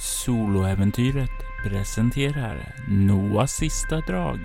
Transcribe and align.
Soloäventyret 0.00 1.44
presenterar 1.64 2.74
Noahs 2.88 3.52
sista 3.52 4.00
drag. 4.00 4.38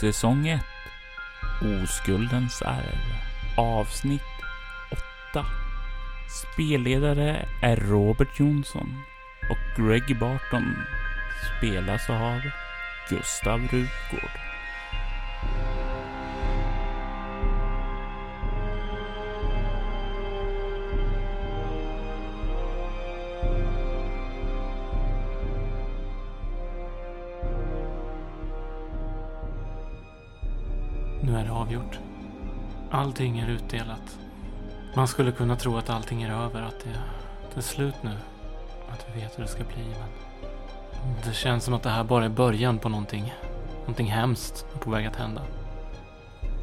Säsong 0.00 0.48
1 0.48 0.60
Oskuldens 1.62 2.62
arv 2.62 2.98
Avsnitt 3.56 4.22
8 5.30 5.46
Spelledare 6.28 7.48
är 7.62 7.76
Robert 7.76 8.40
Jonsson 8.40 9.02
och 9.50 9.82
Greg 9.82 10.18
Barton 10.18 10.76
spelas 11.58 12.10
av 12.10 12.40
Gustav 13.08 13.60
Rutgård. 13.60 14.43
Allting 33.04 33.38
är 33.38 33.48
utdelat. 33.48 34.18
Man 34.94 35.08
skulle 35.08 35.32
kunna 35.32 35.56
tro 35.56 35.76
att 35.76 35.90
allting 35.90 36.22
är 36.22 36.30
över, 36.30 36.62
att 36.62 36.80
det, 36.80 37.00
det 37.54 37.60
är 37.60 37.62
slut 37.62 37.94
nu. 38.02 38.16
Att 38.92 39.06
vi 39.08 39.20
vet 39.20 39.38
hur 39.38 39.42
det 39.42 39.48
ska 39.48 39.64
bli, 39.64 39.84
men... 40.00 40.08
Det 41.24 41.34
känns 41.34 41.64
som 41.64 41.74
att 41.74 41.82
det 41.82 41.90
här 41.90 42.04
bara 42.04 42.24
är 42.24 42.28
början 42.28 42.78
på 42.78 42.88
någonting. 42.88 43.34
Någonting 43.78 44.06
hemskt 44.06 44.66
är 44.74 44.78
på 44.78 44.90
väg 44.90 45.06
att 45.06 45.16
hända. 45.16 45.42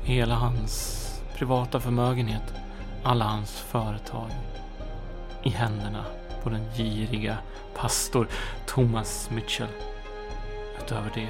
Hela 0.04 0.36
hans 0.36 1.08
privata 1.36 1.80
förmögenhet, 1.80 2.54
alla 3.04 3.26
hans 3.26 3.52
företag 3.60 4.30
i 5.44 5.50
händerna 5.50 6.06
på 6.44 6.50
den 6.50 6.66
giriga 6.78 7.38
pastor 7.76 8.28
Thomas 8.66 9.30
Mitchell. 9.32 9.70
Utöver 10.84 11.12
det, 11.14 11.30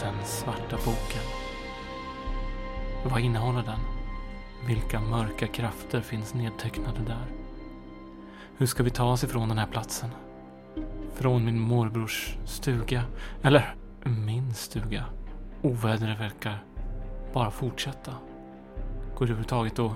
den 0.00 0.14
svarta 0.24 0.76
boken. 0.76 1.22
Vad 3.04 3.20
innehåller 3.20 3.62
den? 3.62 3.97
Vilka 4.66 5.00
mörka 5.00 5.46
krafter 5.46 6.00
finns 6.00 6.34
nedtecknade 6.34 7.00
där? 7.06 7.26
Hur 8.56 8.66
ska 8.66 8.82
vi 8.82 8.90
ta 8.90 9.04
oss 9.04 9.24
ifrån 9.24 9.48
den 9.48 9.58
här 9.58 9.66
platsen? 9.66 10.10
Från 11.14 11.44
min 11.44 11.60
morbrors 11.60 12.36
stuga? 12.44 13.04
Eller 13.42 13.74
min 14.04 14.54
stuga? 14.54 15.04
Ovädret 15.62 16.20
verkar 16.20 16.64
bara 17.32 17.50
fortsätta. 17.50 18.14
Går 19.14 19.26
det 19.26 19.32
överhuvudtaget 19.32 19.78
att 19.78 19.92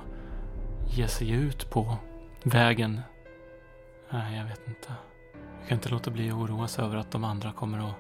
ge 0.90 1.08
sig 1.08 1.30
ut 1.30 1.70
på 1.70 1.96
vägen? 2.42 3.00
Nej, 4.10 4.36
jag 4.36 4.44
vet 4.44 4.68
inte. 4.68 4.92
Jag 5.60 5.68
kan 5.68 5.78
inte 5.78 5.88
låta 5.88 6.10
bli 6.10 6.30
att 6.30 6.34
oroas 6.34 6.78
över 6.78 6.96
att 6.96 7.10
de 7.10 7.24
andra 7.24 7.52
kommer 7.52 7.78
att 7.78 7.94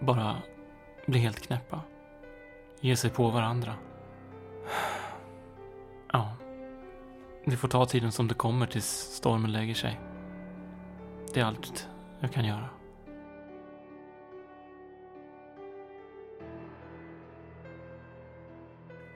bara 0.00 0.36
bli 1.06 1.18
helt 1.18 1.46
knäppa. 1.46 1.80
Ge 2.80 2.96
sig 2.96 3.10
på 3.10 3.30
varandra. 3.30 3.74
Ja. 6.12 6.32
det 7.44 7.56
får 7.56 7.68
ta 7.68 7.86
tiden 7.86 8.12
som 8.12 8.28
det 8.28 8.34
kommer 8.34 8.66
tills 8.66 8.86
stormen 8.86 9.52
lägger 9.52 9.74
sig. 9.74 10.00
Det 11.34 11.40
är 11.40 11.44
allt 11.44 11.88
jag 12.20 12.32
kan 12.32 12.44
göra. 12.44 12.68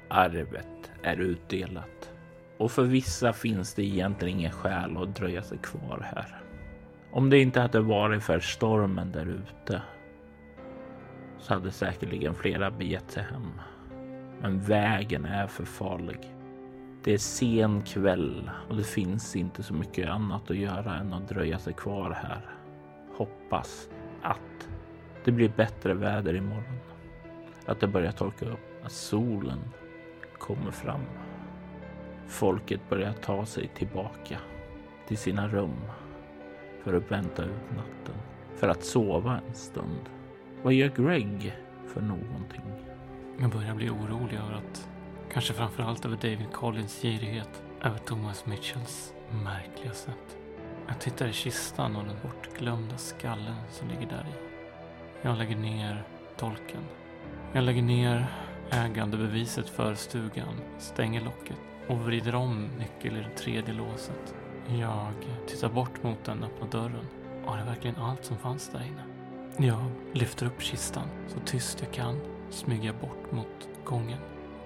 Arvet 0.09 0.93
är 1.03 1.17
utdelat 1.17 2.13
och 2.59 2.73
för 2.73 2.83
vissa 2.85 3.33
finns 3.33 3.75
det 3.75 3.83
egentligen 3.83 4.39
ingen 4.39 4.53
skäl 4.53 4.97
att 4.97 5.17
dröja 5.17 5.43
sig 5.43 5.59
kvar 5.59 6.13
här. 6.15 6.43
Om 7.13 7.31
det 7.31 7.39
inte 7.39 7.61
hade 7.61 7.81
varit 7.81 8.23
för 8.23 8.41
stormen 8.41 9.13
där 9.13 9.27
ute 9.27 9.83
så 11.39 11.55
hade 11.55 11.71
säkerligen 11.71 12.35
flera 12.35 12.71
begett 12.71 13.11
sig 13.11 13.23
hem. 13.23 13.61
Men 14.41 14.61
vägen 14.61 15.25
är 15.25 15.47
för 15.47 15.65
farlig. 15.65 16.35
Det 17.05 17.13
är 17.13 17.19
sen 17.19 17.83
kväll 17.83 18.51
och 18.69 18.77
det 18.77 18.85
finns 18.85 19.37
inte 19.37 19.63
så 19.63 19.75
mycket 19.75 20.09
annat 20.09 20.51
att 20.51 20.57
göra 20.57 20.97
än 20.97 21.13
att 21.13 21.29
dröja 21.29 21.59
sig 21.59 21.73
kvar 21.73 22.11
här. 22.11 22.57
Hoppas 23.17 23.89
att 24.23 24.69
det 25.25 25.33
blir 25.33 25.49
bättre 25.49 25.95
väder 25.95 26.35
imorgon. 26.35 26.79
Att 27.67 27.81
det 27.81 27.87
börjar 27.87 28.13
torka 28.13 28.47
upp, 28.47 28.85
att 28.85 28.93
solen 28.93 29.59
kommer 30.39 30.71
fram. 30.71 31.01
Folket 32.27 32.81
börjar 32.89 33.13
ta 33.13 33.47
sig 33.47 33.71
tillbaka 33.75 34.39
till 35.09 35.19
sina 35.19 35.49
rum 35.49 35.77
för 36.85 36.95
att 36.95 37.11
vänta 37.11 37.45
ut 37.45 37.71
natten, 37.71 38.15
för 38.57 38.69
att 38.69 38.85
sova 38.85 39.41
en 39.49 39.55
stund. 39.55 40.09
Vad 40.63 40.73
gör 40.73 40.89
Greg 40.89 41.55
för 41.87 42.01
någonting? 42.01 42.63
Jag 43.41 43.51
börjar 43.51 43.75
bli 43.75 43.91
orolig 43.91 44.37
över 44.37 44.55
att, 44.55 44.89
kanske 45.33 45.53
framförallt 45.53 46.05
över 46.05 46.17
David 46.17 46.53
Collins 46.53 47.03
girighet, 47.03 47.63
över 47.83 47.99
Thomas 47.99 48.47
Mitchells 48.47 49.13
märkliga 49.45 49.93
sätt. 49.93 50.37
Jag 50.89 51.01
tittar 51.01 51.29
i 51.29 51.33
kistan 51.33 51.97
och 51.97 52.05
den 52.05 52.17
bortglömda 52.23 52.97
skallen 52.97 53.57
som 53.71 53.89
ligger 53.89 54.07
där 54.07 54.27
i. 54.31 54.35
Jag 55.23 55.39
lägger 55.39 55.57
ner 55.57 56.05
dolken. 56.39 56.81
Jag 57.53 57.65
lägger 57.65 57.83
ner 57.83 58.27
ägandebeviset 58.71 59.69
för 59.69 59.95
stugan, 59.95 60.61
stänger 60.79 61.21
locket 61.21 61.57
och 61.89 61.99
vrider 61.99 62.35
om 62.35 62.69
nyckeln 62.79 63.17
i 63.17 63.23
det 63.23 63.37
tredje 63.37 63.75
låset. 63.75 64.35
Jag 64.69 65.15
tittar 65.47 65.69
bort 65.69 66.03
mot 66.03 66.25
den 66.25 66.45
öppna 66.45 66.67
dörren. 66.67 67.07
Var 67.47 67.57
det 67.57 67.65
verkligen 67.65 67.97
allt 67.97 68.25
som 68.25 68.39
fanns 68.39 68.69
där 68.69 68.83
inne? 68.87 69.05
Jag 69.69 69.91
lyfter 70.13 70.47
upp 70.47 70.63
kistan 70.63 71.09
så 71.29 71.41
tyst 71.41 71.81
jag 71.81 71.93
kan, 71.93 72.21
smyger 72.51 72.87
jag 72.87 72.97
bort 72.97 73.33
mot 73.33 73.69
gången. 73.85 74.19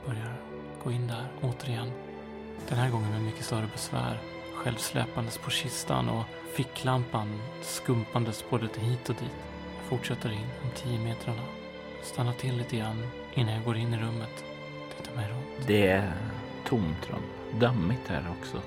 Börjar 0.06 0.36
gå 0.86 0.92
in 0.92 1.06
där 1.06 1.26
återigen. 1.42 1.92
Den 2.68 2.78
här 2.78 2.90
gången 2.90 3.10
med 3.10 3.22
mycket 3.22 3.44
större 3.44 3.68
besvär. 3.72 4.18
Själv 4.54 4.76
släpandes 4.76 5.38
på 5.38 5.50
kistan 5.50 6.08
och 6.08 6.24
ficklampan 6.54 7.40
skumpandes 7.62 8.44
både 8.50 8.68
hit 8.78 9.08
och 9.08 9.14
dit. 9.14 9.34
Jag 9.76 9.88
fortsätter 9.88 10.32
in 10.32 10.46
de 10.62 10.80
tio 10.80 10.98
metrarna. 10.98 11.42
Stannar 12.02 12.32
till 12.32 12.56
lite 12.56 12.76
grann 12.76 13.06
innan 13.34 13.54
jag 13.54 13.64
går 13.64 13.76
in 13.76 13.94
i 13.94 13.96
rummet. 13.96 14.44
Tittar 14.96 15.16
mig 15.16 15.28
runt. 15.28 15.66
Det 15.66 15.86
är 15.86 16.12
tomt 16.68 17.10
rum. 17.10 17.60
Dammigt 17.60 18.08
här 18.08 18.24
också. 18.40 18.60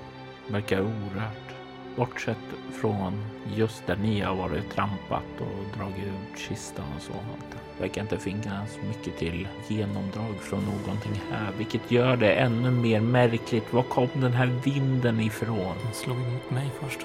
Verkar 0.48 0.80
orört. 0.80 1.59
Bortsett 1.96 2.38
från 2.72 3.24
just 3.54 3.86
där 3.86 3.96
ni 3.96 4.20
har 4.20 4.34
varit 4.34 4.70
trampat 4.70 5.24
och 5.38 5.78
dragit 5.78 6.04
ut 6.04 6.38
kistan 6.38 6.84
och 6.96 7.02
sånt. 7.02 7.56
Verkar 7.78 8.02
inte 8.02 8.18
finnas 8.18 8.78
mycket 8.88 9.18
till 9.18 9.48
genomdrag 9.68 10.34
från 10.40 10.64
någonting 10.64 11.22
här, 11.30 11.52
vilket 11.58 11.90
gör 11.90 12.16
det 12.16 12.32
ännu 12.32 12.70
mer 12.70 13.00
märkligt. 13.00 13.72
Var 13.72 13.82
kom 13.82 14.08
den 14.14 14.32
här 14.32 14.46
vinden 14.64 15.20
ifrån? 15.20 15.76
Den 15.84 15.92
slog 15.92 16.16
emot 16.16 16.50
mig 16.50 16.70
först. 16.80 17.00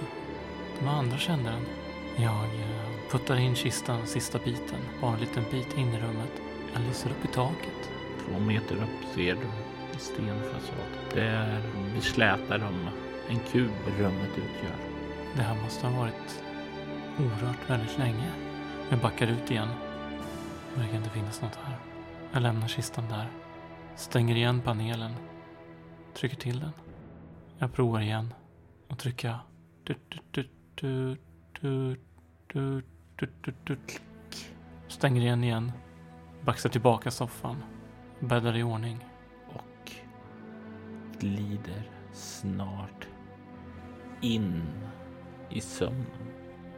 De 0.79 0.87
andra 0.87 1.17
kände 1.17 1.49
den. 1.49 1.65
Jag 2.23 2.45
eh, 2.45 3.09
puttar 3.11 3.35
in 3.35 3.55
kistan 3.55 4.07
sista 4.07 4.39
biten, 4.39 4.79
bara 5.01 5.13
en 5.13 5.19
liten 5.19 5.43
bit 5.51 5.77
in 5.77 5.87
i 5.93 5.97
rummet. 5.97 6.41
Jag 6.73 6.81
lyser 6.87 7.09
upp 7.09 7.25
i 7.25 7.27
taket. 7.27 7.89
Två 8.25 8.39
meter 8.39 8.75
upp 8.75 9.15
ser 9.15 9.33
du 9.33 9.47
en 9.93 9.99
stenfasad. 9.99 10.75
Där 11.13 11.61
vid 11.93 12.03
släta 12.03 12.57
rum 12.57 12.89
en 13.29 13.39
kub 13.39 13.71
rummet 13.99 14.29
utgör. 14.29 14.75
Det 15.35 15.41
här 15.41 15.61
måste 15.63 15.87
ha 15.87 15.99
varit 15.99 16.43
orört 17.19 17.69
väldigt 17.69 17.97
länge. 17.97 18.31
Jag 18.89 18.99
backar 18.99 19.27
ut 19.27 19.51
igen. 19.51 19.67
Det 20.73 20.81
verkar 20.81 20.97
inte 20.97 21.09
finnas 21.09 21.41
något 21.41 21.55
här. 21.55 21.77
Jag 22.31 22.41
lämnar 22.41 22.67
kistan 22.67 23.09
där. 23.09 23.27
Stänger 23.95 24.35
igen 24.35 24.61
panelen. 24.61 25.11
Trycker 26.13 26.37
till 26.37 26.59
den. 26.59 26.71
Jag 27.57 27.73
provar 27.73 28.01
igen. 28.01 28.33
Och 28.87 28.97
trycker... 28.97 29.39
Stänger 34.87 35.21
igen 35.21 35.43
igen. 35.43 35.71
Baxar 36.41 36.69
tillbaka 36.69 37.11
soffan. 37.11 37.63
Bäddar 38.19 38.57
i 38.57 38.63
ordning. 38.63 39.05
Och 39.47 39.91
glider 41.19 41.89
snart 42.13 43.04
in 44.21 44.63
i 45.49 45.61
sömnen. 45.61 46.05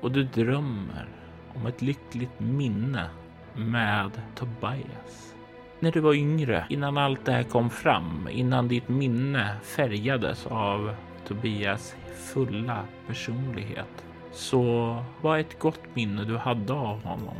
Och 0.01 0.11
du 0.11 0.23
drömmer 0.23 1.07
om 1.55 1.65
ett 1.65 1.81
lyckligt 1.81 2.39
minne 2.39 3.09
med 3.55 4.21
Tobias. 4.35 5.35
När 5.79 5.91
du 5.91 5.99
var 5.99 6.13
yngre, 6.13 6.65
innan 6.69 6.97
allt 6.97 7.25
det 7.25 7.31
här 7.31 7.43
kom 7.43 7.69
fram, 7.69 8.27
innan 8.31 8.67
ditt 8.67 8.89
minne 8.89 9.55
färgades 9.63 10.47
av 10.47 10.95
Tobias 11.27 11.95
fulla 12.15 12.83
personlighet, 13.07 14.05
så 14.31 14.95
var 15.21 15.37
ett 15.37 15.59
gott 15.59 15.81
minne 15.93 16.23
du 16.23 16.37
hade 16.37 16.73
av 16.73 17.03
honom. 17.03 17.37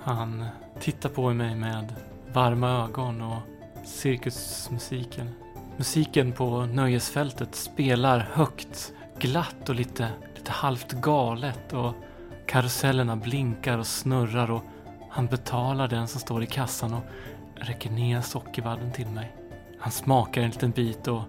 Han 0.00 0.44
tittar 0.80 1.08
på 1.08 1.32
mig 1.32 1.54
med 1.54 1.94
varma 2.32 2.84
ögon 2.84 3.22
och 3.22 3.40
cirkusmusiken. 3.84 5.30
Musiken 5.76 6.32
på 6.32 6.66
nöjesfältet 6.66 7.54
spelar 7.54 8.18
högt, 8.32 8.92
glatt 9.18 9.68
och 9.68 9.74
lite, 9.74 10.08
lite 10.34 10.52
halvt 10.52 10.92
galet 10.92 11.72
och 11.72 11.94
karusellerna 12.46 13.16
blinkar 13.16 13.78
och 13.78 13.86
snurrar 13.86 14.50
och 14.50 14.62
han 15.10 15.26
betalar 15.26 15.88
den 15.88 16.08
som 16.08 16.20
står 16.20 16.42
i 16.42 16.46
kassan 16.46 16.94
och 16.94 17.02
räcker 17.54 17.90
ner 17.90 18.20
sockervadden 18.20 18.92
till 18.92 19.06
mig. 19.06 19.32
Han 19.78 19.92
smakar 19.92 20.42
en 20.42 20.50
liten 20.50 20.70
bit 20.70 21.08
och 21.08 21.22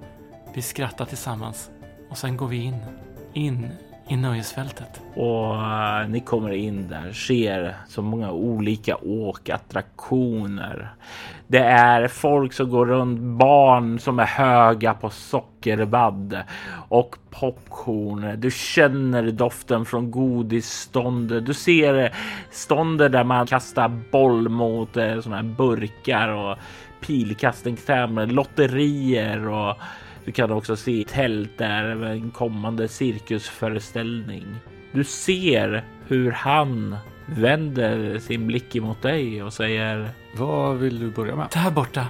vi 0.53 0.61
skrattar 0.61 1.05
tillsammans. 1.05 1.69
Och 2.09 2.17
sen 2.17 2.37
går 2.37 2.47
vi 2.47 2.57
in. 2.57 2.85
In 3.33 3.71
i 4.07 4.15
nöjesfältet. 4.15 5.01
Och 5.15 5.53
uh, 5.53 6.09
ni 6.09 6.19
kommer 6.19 6.51
in 6.51 6.87
där, 6.87 7.13
ser 7.13 7.75
så 7.87 8.01
många 8.01 8.31
olika 8.31 8.97
åkattraktioner. 8.97 10.89
Det 11.47 11.63
är 11.63 12.07
folk 12.07 12.53
som 12.53 12.69
går 12.69 12.85
runt, 12.85 13.19
barn 13.19 13.99
som 13.99 14.19
är 14.19 14.25
höga 14.25 14.93
på 14.93 15.09
sockervadd 15.09 16.43
och 16.89 17.15
popcorn. 17.29 18.39
Du 18.41 18.51
känner 18.51 19.31
doften 19.31 19.85
från 19.85 20.11
godisstånd. 20.11 21.43
Du 21.43 21.53
ser 21.53 22.15
stånd 22.51 22.97
där 22.97 23.23
man 23.23 23.47
kastar 23.47 24.01
boll 24.11 24.49
mot 24.49 24.97
eh, 24.97 25.19
sådana 25.19 25.35
här 25.35 25.55
burkar 25.55 26.29
och 26.29 26.57
pilkastningstävlingar, 27.01 28.25
lotterier 28.25 29.47
och 29.47 29.75
du 30.25 30.31
kan 30.31 30.51
också 30.51 30.75
se 30.75 31.03
tält 31.07 31.57
där 31.57 31.95
med 31.95 32.11
en 32.11 32.31
kommande 32.31 32.87
cirkusföreställning. 32.87 34.45
Du 34.91 35.03
ser 35.03 35.83
hur 36.07 36.31
han 36.31 36.97
vänder 37.25 38.19
sin 38.19 38.47
blick 38.47 38.75
emot 38.75 39.01
dig 39.01 39.43
och 39.43 39.53
säger 39.53 40.09
Vad 40.37 40.77
vill 40.77 40.99
du 40.99 41.11
börja 41.11 41.35
med? 41.35 41.47
Där 41.53 41.71
borta. 41.71 42.07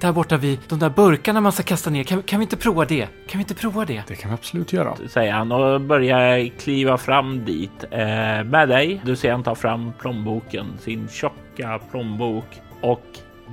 Där 0.00 0.12
borta 0.12 0.36
vid 0.36 0.58
de 0.68 0.78
där 0.78 0.90
burkarna 0.90 1.40
man 1.40 1.52
ska 1.52 1.62
kasta 1.62 1.90
ner. 1.90 2.04
Kan, 2.04 2.22
kan 2.22 2.38
vi 2.38 2.42
inte 2.42 2.56
prova 2.56 2.84
det? 2.84 3.06
Kan 3.26 3.38
vi 3.38 3.38
inte 3.38 3.54
prova 3.54 3.84
det? 3.84 4.02
Det 4.08 4.14
kan 4.14 4.30
vi 4.30 4.34
absolut 4.34 4.72
göra. 4.72 4.96
Säger 5.08 5.32
han 5.32 5.52
och 5.52 5.80
börjar 5.80 6.58
kliva 6.58 6.98
fram 6.98 7.44
dit 7.44 7.84
eh, 7.90 7.98
med 8.44 8.68
dig. 8.68 9.00
Du 9.04 9.16
ser 9.16 9.32
han 9.32 9.42
ta 9.42 9.54
fram 9.54 9.92
plånboken, 9.98 10.66
sin 10.78 11.08
tjocka 11.08 11.80
plånbok 11.90 12.60
och 12.80 13.04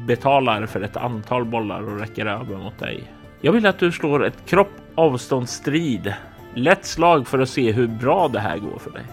betalar 0.07 0.65
för 0.65 0.81
ett 0.81 0.97
antal 0.97 1.45
bollar 1.45 1.81
och 1.81 1.99
räcker 1.99 2.25
över 2.25 2.57
mot 2.57 2.79
dig. 2.79 3.03
Jag 3.41 3.51
vill 3.51 3.65
att 3.65 3.79
du 3.79 3.91
slår 3.91 4.25
ett 4.25 4.45
kropp 4.45 4.71
avståndsstrid. 4.95 6.13
Lätt 6.53 6.85
slag 6.85 7.27
för 7.27 7.39
att 7.39 7.49
se 7.49 7.71
hur 7.71 7.87
bra 7.87 8.27
det 8.27 8.39
här 8.39 8.57
går 8.57 8.79
för 8.79 8.91
dig. 8.91 9.05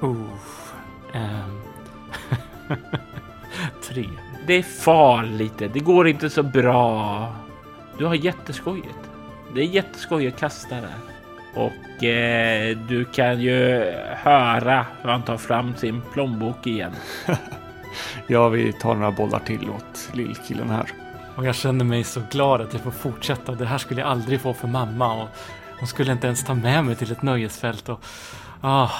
Oh, 0.00 0.26
um. 1.14 1.62
Tre. 3.88 4.08
Det 4.46 4.54
är 4.54 4.62
far 4.62 5.22
lite. 5.24 5.68
Det 5.68 5.80
går 5.80 6.08
inte 6.08 6.30
så 6.30 6.42
bra. 6.42 7.36
Du 7.98 8.04
har 8.04 8.14
jätteskojigt. 8.14 9.10
Det 9.54 9.60
är 9.60 9.66
jätteskoj 9.66 10.28
att 10.28 10.38
kasta 10.38 10.74
där. 10.74 10.94
Och 11.54 12.04
eh, 12.04 12.76
du 12.76 13.04
kan 13.04 13.40
ju 13.40 13.92
höra 14.16 14.86
hur 15.02 15.10
han 15.10 15.22
tar 15.22 15.36
fram 15.36 15.76
sin 15.76 16.02
plånbok 16.12 16.66
igen. 16.66 16.92
ja, 18.26 18.48
vi 18.48 18.72
tar 18.72 18.94
några 18.94 19.10
bollar 19.10 19.38
till 19.38 19.70
åt 19.70 20.10
lillkillen 20.12 20.70
här. 20.70 21.01
Och 21.36 21.46
jag 21.46 21.54
känner 21.54 21.84
mig 21.84 22.04
så 22.04 22.22
glad 22.30 22.60
att 22.60 22.72
jag 22.72 22.82
får 22.82 22.90
fortsätta. 22.90 23.52
Det 23.52 23.66
här 23.66 23.78
skulle 23.78 24.00
jag 24.00 24.10
aldrig 24.10 24.40
få 24.40 24.54
för 24.54 24.68
mamma. 24.68 25.22
Och 25.22 25.28
hon 25.78 25.88
skulle 25.88 26.12
inte 26.12 26.26
ens 26.26 26.44
ta 26.44 26.54
med 26.54 26.84
mig 26.84 26.96
till 26.96 27.12
ett 27.12 27.22
nöjesfält. 27.22 27.88
Och, 27.88 28.00
ah, 28.60 28.90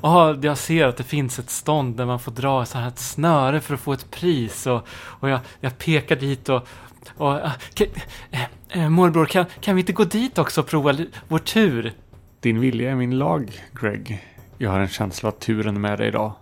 ah, 0.00 0.34
jag 0.42 0.58
ser 0.58 0.86
att 0.86 0.96
det 0.96 1.04
finns 1.04 1.38
ett 1.38 1.50
stånd 1.50 1.96
där 1.96 2.06
man 2.06 2.20
får 2.20 2.32
dra 2.32 2.64
så 2.64 2.78
här 2.78 2.88
ett 2.88 2.98
snöre 2.98 3.60
för 3.60 3.74
att 3.74 3.80
få 3.80 3.92
ett 3.92 4.10
pris. 4.10 4.66
Och, 4.66 4.88
och 4.88 5.28
jag, 5.30 5.40
jag 5.60 5.78
pekar 5.78 6.16
dit 6.16 6.48
och... 6.48 6.68
och 7.16 7.32
ah, 7.32 7.52
kan, 7.74 7.86
äh, 8.30 8.42
eh, 8.68 8.82
eh, 8.82 8.88
morbror, 8.88 9.26
kan, 9.26 9.44
kan 9.60 9.74
vi 9.74 9.80
inte 9.80 9.92
gå 9.92 10.04
dit 10.04 10.38
också 10.38 10.60
och 10.60 10.66
prova 10.66 10.96
vår 11.28 11.38
tur? 11.38 11.92
Din 12.40 12.60
vilja 12.60 12.90
är 12.90 12.94
min 12.94 13.18
lag, 13.18 13.52
Greg. 13.80 14.24
Jag 14.58 14.70
har 14.70 14.80
en 14.80 14.88
känsla 14.88 15.28
att 15.28 15.40
turen 15.40 15.76
är 15.76 15.80
med 15.80 15.98
dig 15.98 16.08
idag. 16.08 16.32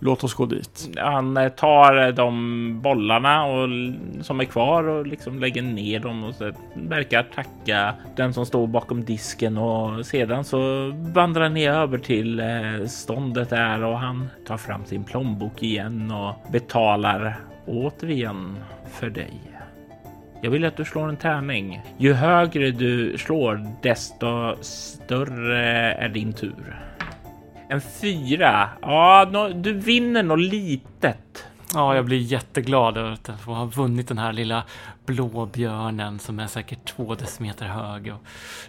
Låt 0.00 0.24
oss 0.24 0.34
gå 0.34 0.46
dit. 0.46 0.90
Han 0.96 1.36
eh, 1.36 1.48
tar 1.48 2.06
eh, 2.06 2.14
de 2.14 2.80
bollarna 2.82 3.44
och, 3.44 3.68
som 4.22 4.40
är 4.40 4.44
kvar 4.44 4.84
och 4.84 5.06
liksom 5.06 5.38
lägger 5.40 5.62
ner 5.62 6.00
dem 6.00 6.24
och 6.24 6.34
så 6.34 6.52
verkar 6.74 7.22
tacka 7.22 7.94
den 8.16 8.34
som 8.34 8.46
står 8.46 8.66
bakom 8.66 9.04
disken 9.04 9.56
och 9.56 10.06
sedan 10.06 10.44
så 10.44 10.90
vandrar 11.14 11.48
ni 11.48 11.66
över 11.66 11.98
till 11.98 12.40
eh, 12.40 12.86
ståndet 12.86 13.50
där 13.50 13.84
och 13.84 13.98
han 13.98 14.28
tar 14.46 14.56
fram 14.56 14.84
sin 14.84 15.04
plånbok 15.04 15.62
igen 15.62 16.10
och 16.10 16.52
betalar 16.52 17.36
återigen 17.66 18.56
för 18.90 19.10
dig. 19.10 19.32
Jag 20.42 20.50
vill 20.50 20.64
att 20.64 20.76
du 20.76 20.84
slår 20.84 21.08
en 21.08 21.16
tärning. 21.16 21.82
Ju 21.96 22.12
högre 22.12 22.70
du 22.70 23.18
slår, 23.18 23.66
desto 23.82 24.56
större 24.60 25.92
är 25.92 26.08
din 26.08 26.32
tur. 26.32 26.78
En 27.70 27.80
fyra. 27.80 28.68
Ja, 28.82 29.52
du 29.54 29.72
vinner 29.72 30.22
nog 30.22 30.38
litet. 30.38 31.44
Ja, 31.74 31.94
jag 31.94 32.04
blir 32.04 32.18
jätteglad 32.18 32.96
över 32.96 33.12
att 33.12 33.40
få 33.40 33.54
ha 33.54 33.64
vunnit 33.64 34.08
den 34.08 34.18
här 34.18 34.32
lilla 34.32 34.64
blåbjörnen 35.06 36.18
som 36.18 36.40
är 36.40 36.46
säkert 36.46 36.84
två 36.84 37.14
decimeter 37.14 37.66
hög. 37.66 38.12
Och 38.12 38.20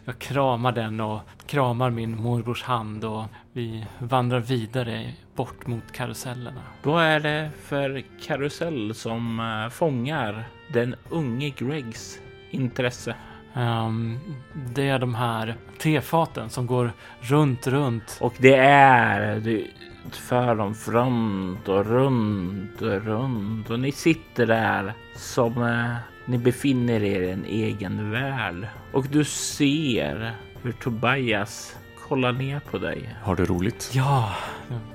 jag 0.06 0.20
kramar 0.20 0.72
den 0.72 1.00
och 1.00 1.20
kramar 1.46 1.90
min 1.90 2.22
morbrors 2.22 2.64
hand 2.64 3.06
och 3.06 3.24
vi 3.54 3.86
vandrar 4.00 4.40
vidare 4.40 5.14
bort 5.36 5.68
mot 5.68 5.92
karusellerna. 5.92 6.62
Vad 6.84 7.04
är 7.04 7.20
det 7.20 7.50
för 7.64 8.04
karusell 8.22 8.96
som 8.96 9.40
eh, 9.40 9.70
fångar 9.70 10.44
den 10.74 10.96
unge 11.10 11.50
Gregs 11.50 12.20
intresse? 12.52 13.16
Um, 13.54 14.20
det 14.54 14.90
är 14.90 15.00
de 15.00 15.16
här 15.16 15.56
tefaten 15.78 16.50
som 16.50 16.68
går 16.68 16.92
runt, 17.22 17.68
runt. 17.68 18.18
Och 18.22 18.34
det 18.38 18.56
är, 18.56 19.40
du 19.40 19.68
för 20.12 20.56
dem 20.56 20.76
runt 20.88 21.68
och 21.68 21.86
runt 21.86 22.82
och 22.82 23.06
runt 23.06 23.70
och 23.70 23.80
ni 23.80 23.92
sitter 23.92 24.46
där 24.46 24.94
som 25.16 25.64
eh, 25.64 25.96
ni 26.26 26.38
befinner 26.38 27.04
er 27.04 27.22
i 27.22 27.32
en 27.32 27.46
egen 27.46 28.12
värld. 28.12 28.68
Och 28.94 29.06
du 29.12 29.24
ser 29.24 30.34
hur 30.62 30.72
Tobias 30.72 31.76
kollar 32.08 32.32
ner 32.32 32.60
på 32.60 32.78
dig. 32.78 33.16
Har 33.24 33.36
du 33.36 33.46
roligt? 33.46 33.92
Ja, 33.94 34.36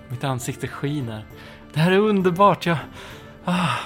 mitt 0.09 0.25
ansikte 0.25 0.69
skiner. 0.69 1.25
Det 1.73 1.81
här 1.81 1.93
är 1.93 1.99
underbart. 1.99 2.67
Jag... 2.67 2.79
Ah. 3.45 3.79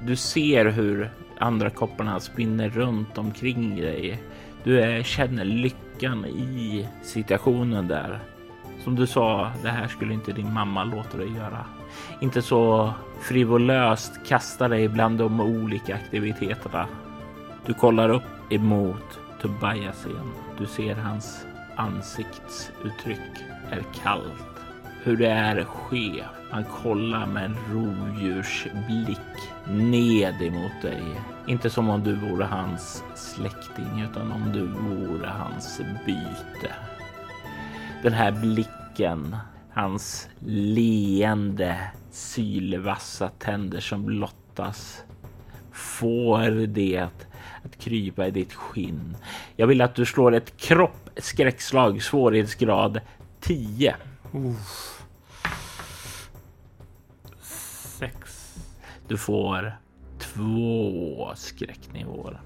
Du 0.00 0.16
ser 0.16 0.64
hur 0.64 1.10
andra 1.38 1.70
kopparna 1.70 2.20
spinner 2.20 2.68
runt 2.68 3.18
omkring 3.18 3.76
dig. 3.76 4.22
Du 4.64 4.80
är, 4.80 5.02
känner 5.02 5.44
lyckan 5.44 6.24
i 6.26 6.88
situationen 7.02 7.88
där. 7.88 8.20
Som 8.84 8.96
du 8.96 9.06
sa, 9.06 9.52
det 9.62 9.68
här 9.68 9.88
skulle 9.88 10.14
inte 10.14 10.32
din 10.32 10.52
mamma 10.52 10.84
låta 10.84 11.16
dig 11.18 11.32
göra. 11.36 11.64
Inte 12.20 12.42
så 12.42 12.92
frivolöst 13.20 14.12
kasta 14.26 14.68
dig 14.68 14.88
bland 14.88 15.18
de 15.18 15.40
olika 15.40 15.94
aktiviteterna. 15.94 16.86
Du 17.66 17.74
kollar 17.74 18.08
upp 18.08 18.52
emot 18.52 19.20
Tobias 19.40 20.06
igen. 20.06 20.32
Du 20.58 20.66
ser 20.66 20.94
hans 20.94 21.46
ansiktsuttryck 21.76 23.44
är 23.70 23.82
kallt. 24.02 24.57
Hur 25.08 25.16
det 25.16 25.28
är 25.28 25.64
skev. 25.64 26.24
Han 26.50 26.64
kollar 26.64 27.26
med 27.26 27.44
en 27.44 27.56
rovdjursblick 27.72 29.18
ned 29.68 30.42
emot 30.42 30.82
dig. 30.82 31.02
Inte 31.46 31.70
som 31.70 31.90
om 31.90 32.04
du 32.04 32.14
vore 32.14 32.44
hans 32.44 33.04
släkting 33.14 34.06
utan 34.10 34.32
om 34.32 34.52
du 34.52 34.66
vore 34.66 35.26
hans 35.26 35.80
byte. 36.06 36.74
Den 38.02 38.12
här 38.12 38.32
blicken, 38.32 39.36
hans 39.72 40.28
leende 40.46 41.76
sylvassa 42.10 43.28
tänder 43.28 43.80
som 43.80 44.04
blottas 44.04 45.04
får 45.72 46.66
det 46.66 46.98
att 47.64 47.78
krypa 47.78 48.26
i 48.26 48.30
ditt 48.30 48.54
skinn. 48.54 49.16
Jag 49.56 49.66
vill 49.66 49.80
att 49.80 49.94
du 49.94 50.06
slår 50.06 50.34
ett 50.34 50.56
kropp 50.56 51.10
skräckslag 51.16 52.02
svårighetsgrad 52.02 53.00
10. 53.40 53.94
Uh. 54.34 54.97
Du 59.08 59.16
får 59.16 59.78
två 60.18 61.32
skräcknivåer. 61.36 62.40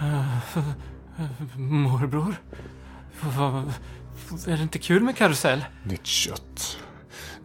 Morbror? 1.56 2.34
Är 4.46 4.56
det 4.56 4.62
inte 4.62 4.78
kul 4.78 5.02
med 5.02 5.16
karusell? 5.16 5.64
Ditt 5.84 6.06
kött. 6.06 6.78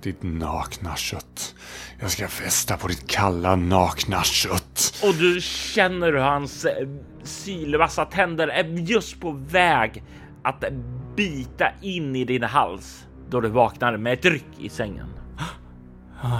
Ditt 0.01 0.23
nakna 0.23 0.95
kött. 0.95 1.55
Jag 1.99 2.11
ska 2.11 2.27
festa 2.27 2.77
på 2.77 2.87
ditt 2.87 3.07
kalla 3.07 3.55
nakna 3.55 4.23
kött. 4.23 5.01
Och 5.03 5.13
du 5.13 5.41
känner 5.41 6.07
hur 6.07 6.19
hans 6.19 6.65
eh, 6.65 6.87
sylvassa 7.23 8.05
tänder 8.05 8.47
är 8.47 8.63
just 8.63 9.19
på 9.19 9.31
väg 9.31 10.03
att 10.43 10.63
bita 11.15 11.71
in 11.81 12.15
i 12.15 12.25
din 12.25 12.43
hals 12.43 13.05
då 13.29 13.41
du 13.41 13.49
vaknar 13.49 13.97
med 13.97 14.13
ett 14.13 14.25
ryck 14.25 14.59
i 14.59 14.69
sängen. 14.69 15.07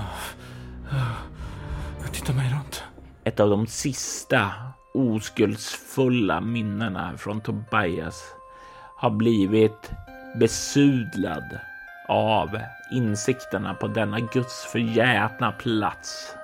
Jag 2.11 2.19
tittar 2.19 2.33
mig 2.33 2.53
runt. 2.53 2.83
Ett 3.23 3.39
av 3.39 3.49
de 3.49 3.67
sista 3.67 4.51
oskuldsfulla 4.93 6.41
minnena 6.41 7.17
från 7.17 7.41
Tobias 7.41 8.23
har 8.95 9.09
blivit 9.09 9.91
besudlad 10.39 11.59
av 12.07 12.59
insikterna 12.91 13.73
på 13.73 13.87
denna 13.87 14.19
Guds 14.19 14.65
förgätna 14.65 15.51
plats. 15.51 16.35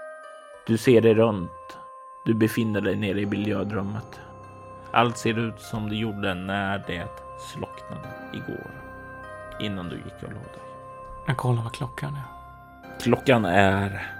Du 0.68 0.78
ser 0.78 1.02
dig 1.02 1.14
runt. 1.14 1.78
Du 2.26 2.34
befinner 2.34 2.82
dig 2.82 2.96
nere 2.96 3.22
i 3.22 3.26
biljardrummet. 3.26 4.20
Allt 4.92 5.18
ser 5.18 5.40
ut 5.40 5.62
som 5.62 5.90
det 5.90 5.96
gjorde 5.96 6.34
när 6.34 6.84
det 6.88 7.08
slocknade 7.54 8.10
igår. 8.34 8.72
Innan 9.60 9.90
du 9.90 9.96
gick 9.96 10.24
och 10.24 10.34
la 10.34 10.40
dig. 10.40 10.64
Jag 11.26 11.38
kollar 11.38 11.64
vad 11.64 11.74
klockan 11.74 12.16
är. 12.16 12.24
Klockan 13.00 13.46
är 13.46 14.17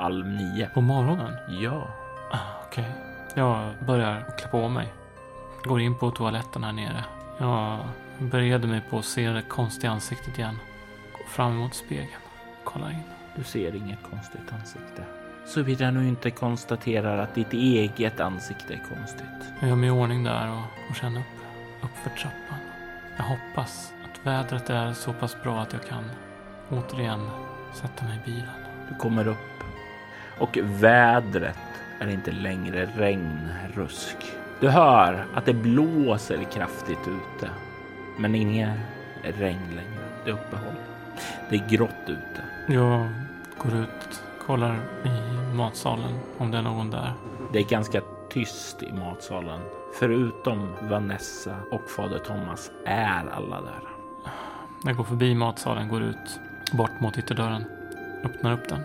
halv 0.00 0.26
nio. 0.26 0.68
På 0.74 0.80
morgonen? 0.80 1.34
Ja, 1.48 1.88
Ah, 2.32 2.38
Okej. 2.66 2.90
Jag 3.34 3.70
börjar 3.86 4.24
klä 4.38 4.48
på 4.48 4.68
mig. 4.68 4.92
Går 5.64 5.80
in 5.80 5.94
på 5.98 6.10
toaletten 6.10 6.64
här 6.64 6.72
nere. 6.72 7.04
Jag 7.38 7.78
bereder 8.18 8.68
mig 8.68 8.80
på 8.90 8.98
att 8.98 9.04
se 9.04 9.30
det 9.30 9.42
konstiga 9.42 9.90
ansiktet 9.90 10.38
igen. 10.38 10.58
Går 11.18 11.24
fram 11.28 11.52
emot 11.52 11.74
spegeln. 11.74 12.08
Kollar 12.64 12.90
in. 12.90 13.02
du 13.36 13.44
ser 13.44 13.74
inget 13.76 13.98
konstigt 14.10 14.52
ansikte. 14.52 15.04
Såvida 15.46 15.90
du 15.90 16.08
inte 16.08 16.30
konstaterar 16.30 17.18
att 17.18 17.34
ditt 17.34 17.52
eget 17.52 18.20
ansikte 18.20 18.74
är 18.74 18.82
konstigt. 18.96 19.52
Jag 19.60 19.68
gör 19.68 19.76
mig 19.76 19.88
i 19.88 19.92
ordning 19.92 20.24
där 20.24 20.50
och, 20.50 20.90
och 20.90 20.96
känner 20.96 21.20
upp, 21.20 21.26
upp 21.84 21.96
för 22.02 22.10
trappan. 22.10 22.58
Jag 23.16 23.24
hoppas 23.24 23.92
att 24.04 24.26
vädret 24.26 24.70
är 24.70 24.92
så 24.92 25.12
pass 25.12 25.36
bra 25.42 25.60
att 25.60 25.72
jag 25.72 25.86
kan 25.86 26.04
återigen 26.70 27.30
sätta 27.74 28.04
mig 28.04 28.16
i 28.24 28.30
bilen. 28.30 28.54
Du 28.88 28.94
kommer 28.94 29.28
upp 29.28 29.36
och 30.40 30.58
vädret 30.62 31.58
är 31.98 32.08
inte 32.08 32.32
längre 32.32 32.86
regn, 32.96 33.48
rusk. 33.74 34.16
Du 34.60 34.68
hör 34.68 35.26
att 35.34 35.44
det 35.44 35.52
blåser 35.52 36.44
kraftigt 36.52 37.08
ute, 37.08 37.50
men 38.18 38.34
inget 38.34 38.78
regn 39.22 39.68
längre. 39.68 40.00
Det 40.24 40.30
är 40.30 40.34
uppehåll. 40.34 40.74
Det 41.50 41.56
är 41.56 41.68
grått 41.68 42.06
ute. 42.06 42.42
Jag 42.66 43.08
går 43.58 43.80
ut, 43.80 44.22
kollar 44.46 44.76
i 45.04 45.54
matsalen 45.56 46.18
om 46.38 46.50
det 46.50 46.58
är 46.58 46.62
någon 46.62 46.90
där. 46.90 47.12
Det 47.52 47.58
är 47.58 47.64
ganska 47.64 48.00
tyst 48.30 48.82
i 48.82 48.92
matsalen. 48.92 49.60
Förutom 49.98 50.68
Vanessa 50.80 51.56
och 51.70 51.90
fader 51.90 52.18
Thomas 52.18 52.70
är 52.86 53.24
alla 53.32 53.60
där. 53.60 53.80
Jag 54.84 54.96
går 54.96 55.04
förbi 55.04 55.34
matsalen, 55.34 55.88
går 55.88 56.02
ut, 56.02 56.40
bort 56.72 57.00
mot 57.00 57.18
ytterdörren. 57.18 57.64
Öppnar 58.24 58.52
upp 58.52 58.68
den, 58.68 58.82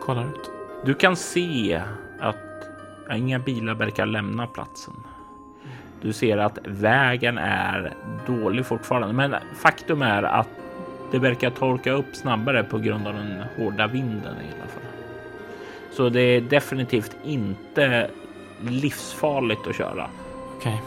kollar 0.00 0.24
ut. 0.24 0.61
Du 0.84 0.94
kan 0.94 1.16
se 1.16 1.82
att 2.20 2.36
inga 3.14 3.38
bilar 3.38 3.74
verkar 3.74 4.06
lämna 4.06 4.46
platsen. 4.46 4.94
Du 6.00 6.12
ser 6.12 6.38
att 6.38 6.58
vägen 6.64 7.38
är 7.38 7.94
dålig 8.26 8.66
fortfarande, 8.66 9.12
men 9.12 9.34
faktum 9.54 10.02
är 10.02 10.22
att 10.22 10.48
det 11.10 11.18
verkar 11.18 11.50
torka 11.50 11.92
upp 11.92 12.16
snabbare 12.16 12.64
på 12.64 12.78
grund 12.78 13.06
av 13.06 13.14
den 13.14 13.42
hårda 13.56 13.86
vinden 13.86 14.34
i 14.36 14.54
alla 14.60 14.68
fall. 14.68 14.82
Så 15.92 16.08
det 16.08 16.20
är 16.20 16.40
definitivt 16.40 17.16
inte 17.24 18.10
livsfarligt 18.60 19.66
att 19.66 19.76
köra. 19.76 20.10
Okej. 20.56 20.82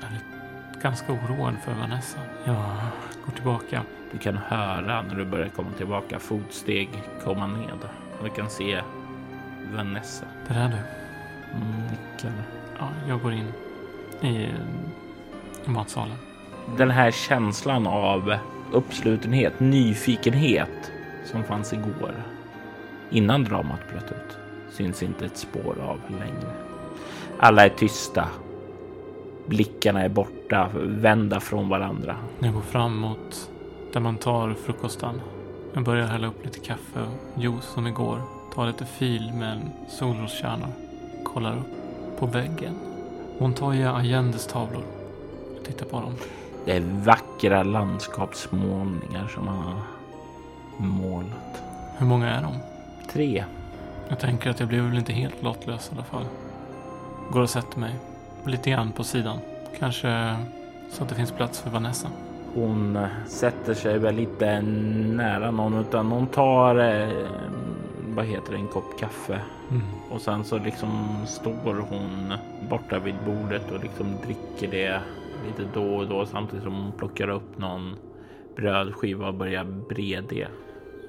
Jag 0.00 0.10
är 0.10 0.82
ganska 0.82 1.12
oroad 1.12 1.54
för 1.64 1.72
Vanessa. 1.72 2.18
Jag 2.44 2.64
går 3.26 3.32
tillbaka. 3.32 3.82
Du 4.12 4.18
kan 4.18 4.36
höra 4.36 5.02
när 5.02 5.14
du 5.14 5.24
börjar 5.24 5.48
komma 5.48 5.70
tillbaka 5.78 6.18
fotsteg 6.18 6.88
komma 7.24 7.46
ned 7.46 7.88
du 8.22 8.30
kan 8.30 8.50
se 8.50 8.82
Vanessa. 9.74 10.24
Det 10.48 10.54
är 10.54 10.68
du. 10.68 10.76
Mm, 11.56 11.86
nickar. 11.90 12.32
Ja, 12.78 12.88
jag 13.08 13.22
går 13.22 13.32
in 13.32 13.52
i, 14.20 14.48
i 15.66 15.70
matsalen. 15.70 16.16
Den 16.78 16.90
här 16.90 17.10
känslan 17.10 17.86
av 17.86 18.34
uppslutenhet, 18.72 19.60
nyfikenhet 19.60 20.92
som 21.24 21.44
fanns 21.44 21.72
igår 21.72 22.14
innan 23.10 23.44
dramat 23.44 23.80
bröt 23.90 24.10
ut 24.10 24.38
syns 24.76 25.02
inte 25.02 25.26
ett 25.26 25.36
spår 25.36 25.76
av 25.80 26.00
längre. 26.10 26.52
Alla 27.38 27.64
är 27.64 27.68
tysta. 27.68 28.28
Blickarna 29.46 30.02
är 30.02 30.08
borta, 30.08 30.70
vända 30.74 31.40
från 31.40 31.68
varandra. 31.68 32.16
Jag 32.38 32.54
går 32.54 32.60
fram 32.60 32.96
mot 32.96 33.50
där 33.92 34.00
man 34.00 34.16
tar 34.16 34.54
frukosten. 34.54 35.20
Jag 35.72 35.84
börjar 35.84 36.06
hälla 36.06 36.26
upp 36.26 36.44
lite 36.44 36.58
kaffe 36.58 37.00
och 37.00 37.42
juice 37.42 37.64
som 37.64 37.86
igår. 37.86 38.35
Tar 38.56 38.66
lite 38.66 38.84
fil 38.84 39.32
med 39.32 39.60
solroskärnor. 39.88 40.68
Kollar 41.24 41.56
upp 41.56 42.18
på 42.18 42.26
väggen. 42.26 42.74
Montoya 43.38 43.92
Allendes 43.92 44.46
tavlor. 44.46 44.82
Jag 45.54 45.64
tittar 45.64 45.86
på 45.86 46.00
dem. 46.00 46.14
Det 46.64 46.76
är 46.76 46.80
vackra 46.80 47.62
landskapsmålningar 47.62 49.28
som 49.34 49.48
han 49.48 49.58
har 49.58 49.80
målat. 50.76 51.62
Hur 51.98 52.06
många 52.06 52.30
är 52.30 52.42
de? 52.42 52.54
Tre. 53.12 53.44
Jag 54.08 54.18
tänker 54.18 54.50
att 54.50 54.60
jag 54.60 54.68
blev 54.68 54.84
väl 54.84 54.98
inte 54.98 55.12
helt 55.12 55.42
lottlös 55.42 55.90
i 55.90 55.94
alla 55.94 56.04
fall. 56.04 56.24
Går 57.32 57.40
och 57.40 57.50
sätter 57.50 57.78
mig. 57.78 57.94
Lite 58.44 58.70
grann 58.70 58.92
på 58.92 59.04
sidan. 59.04 59.38
Kanske 59.78 60.36
så 60.90 61.02
att 61.02 61.08
det 61.08 61.14
finns 61.14 61.32
plats 61.32 61.60
för 61.60 61.70
Vanessa. 61.70 62.08
Hon 62.54 63.06
sätter 63.26 63.74
sig 63.74 63.98
väl 63.98 64.14
lite 64.14 64.60
nära 64.62 65.50
någon 65.50 65.74
utan 65.80 66.06
hon 66.06 66.26
tar 66.26 66.76
eh, 66.76 67.26
vad 68.16 68.24
heter 68.24 68.52
det, 68.52 68.58
en 68.58 68.68
kopp 68.68 68.98
kaffe 68.98 69.40
Mm. 69.70 69.82
och 70.10 70.20
sen 70.20 70.44
så 70.44 70.58
liksom 70.58 71.16
står 71.26 71.74
hon 71.88 72.32
borta 72.70 72.98
vid 72.98 73.14
bordet 73.26 73.70
och 73.70 73.82
liksom 73.82 74.06
dricker 74.24 74.70
det 74.70 75.00
lite 75.46 75.68
då 75.74 75.96
och 75.96 76.08
då 76.08 76.26
samtidigt 76.26 76.64
som 76.64 76.74
hon 76.74 76.92
plockar 76.92 77.28
upp 77.28 77.58
någon 77.58 77.96
brödskiva 78.56 79.28
och 79.28 79.34
börjar 79.34 79.64
bre 79.64 80.20
det. 80.28 80.48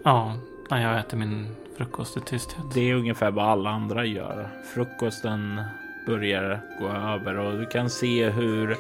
Ja, 0.04 0.34
jag 0.70 1.00
äter 1.00 1.18
min 1.18 1.48
frukost 1.78 2.18
i 2.18 2.20
tysthet. 2.20 2.66
Det 2.74 2.90
är 2.92 2.96
ungefär 2.96 3.32
vad 3.32 3.46
alla 3.46 3.70
andra 3.70 4.06
gör. 4.06 4.48
Frukosten 4.74 5.62
börjar 6.08 6.60
gå 6.80 6.88
över 6.88 7.38
och 7.38 7.58
du 7.60 7.66
kan 7.66 7.90
se 7.90 8.30
hur 8.30 8.76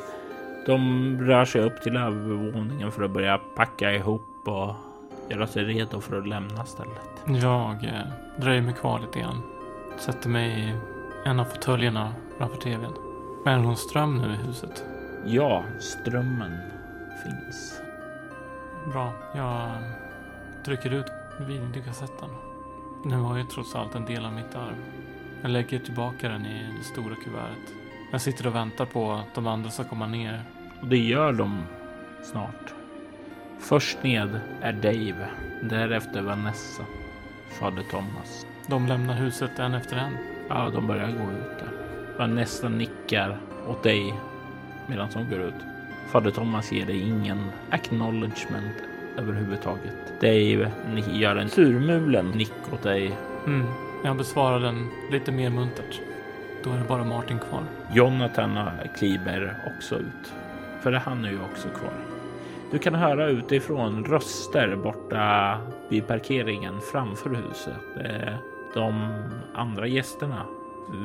de 0.66 1.18
rör 1.22 1.46
sig 1.46 1.62
upp 1.62 1.82
till 1.82 1.98
övervåningen 1.98 2.92
för 2.92 3.04
att 3.04 3.12
börja 3.12 3.38
packa 3.38 3.94
ihop 3.94 4.22
och 4.46 4.76
göra 5.30 5.48
sig 5.48 5.64
redo 5.64 6.02
för 6.02 6.18
att 6.18 6.28
lämna 6.28 6.66
stället. 6.66 7.44
Jag 7.44 7.84
eh, 7.84 8.08
dröjer 8.38 8.62
mig 8.62 8.74
kvar 8.74 9.00
lite 9.00 9.20
grann. 9.20 9.42
Sätter 9.98 10.30
mig 10.30 10.60
i 10.60 10.74
en 11.30 11.40
av 11.40 11.46
fåtöljerna 11.46 12.14
framför 12.38 12.58
tvn. 12.58 12.94
Är 13.46 13.56
det 13.56 13.62
någon 13.62 13.78
ström 13.78 14.18
nu 14.18 14.34
i 14.34 14.48
huset? 14.48 14.84
Ja, 15.26 15.64
strömmen 15.80 16.58
finns. 17.24 17.82
Bra. 18.92 19.14
Jag 19.36 19.70
trycker 20.66 20.94
ut 20.94 21.12
videokassetten. 21.40 22.30
Den 23.04 23.24
var 23.24 23.38
ju 23.38 23.44
trots 23.44 23.76
allt 23.76 23.96
en 23.96 24.06
del 24.06 24.26
av 24.26 24.34
mitt 24.34 24.56
arv. 24.56 24.76
Jag 25.42 25.52
lägger 25.52 25.80
tillbaka 25.80 26.30
den 26.30 26.46
i 26.46 26.76
det 26.78 26.84
stora 26.84 27.16
kuvertet. 27.16 27.74
Jag 28.12 28.22
sitter 28.22 28.48
och 28.48 28.56
väntar 28.56 28.86
på 28.86 29.12
att 29.12 29.36
de 29.36 29.48
andra 29.48 29.70
ska 29.70 29.84
komma 29.84 30.08
ner. 30.08 30.44
Och 30.82 30.88
det 30.88 30.98
gör 30.98 31.34
de 31.34 31.64
snart. 32.24 32.74
Först 33.60 34.04
ned 34.04 34.40
är 34.62 34.74
Dave, 34.74 35.28
därefter 35.62 36.22
Vanessa, 36.22 36.84
fader 37.60 37.84
Thomas. 37.92 38.46
De 38.68 38.88
lämnar 38.88 39.14
huset 39.14 39.60
en 39.60 39.74
efter 39.74 39.98
en. 39.98 40.18
Ja, 40.50 40.70
de 40.74 40.88
börjar 40.88 41.08
gå 41.08 41.32
ut 41.32 41.60
där. 41.60 41.70
Vanessa 42.18 42.70
nickar 42.70 43.38
åt 43.68 43.84
dig 43.84 44.14
medan 44.88 45.10
hon 45.14 45.30
går 45.30 45.42
ut. 45.42 45.54
Fader 46.12 46.32
Thomas 46.32 46.72
ger 46.72 46.86
dig 46.86 47.02
ingen 47.02 47.52
acknowledgement 47.70 48.76
överhuvudtaget. 49.18 50.22
Dave 50.22 50.72
gör 51.12 51.36
en 51.36 51.50
surmulen 51.50 52.32
nick 52.32 52.74
åt 52.74 52.84
dig. 52.84 53.18
Mm. 53.46 53.68
Jag 54.04 54.18
besvarar 54.18 54.60
den 54.60 54.90
lite 55.12 55.32
mer 55.32 55.50
muntert. 55.50 56.02
Då 56.64 56.72
är 56.72 56.78
det 56.78 56.88
bara 56.88 57.04
Martin 57.04 57.40
kvar. 57.40 57.64
Jonathan 57.94 58.60
kliver 58.98 59.56
också 59.76 59.96
ut. 59.96 60.34
För 60.82 60.92
han 60.92 61.26
är 61.26 61.30
ju 61.30 61.40
också 61.42 61.70
kvar. 61.70 62.17
Du 62.72 62.78
kan 62.80 62.96
höra 62.96 63.28
utifrån 63.28 64.06
röster 64.06 64.76
borta 64.76 65.58
vid 65.90 66.08
parkeringen 66.08 66.74
framför 66.92 67.30
huset. 67.30 68.06
Eh, 68.06 68.34
De 68.74 69.14
andra 69.56 69.88
gästerna 69.88 70.46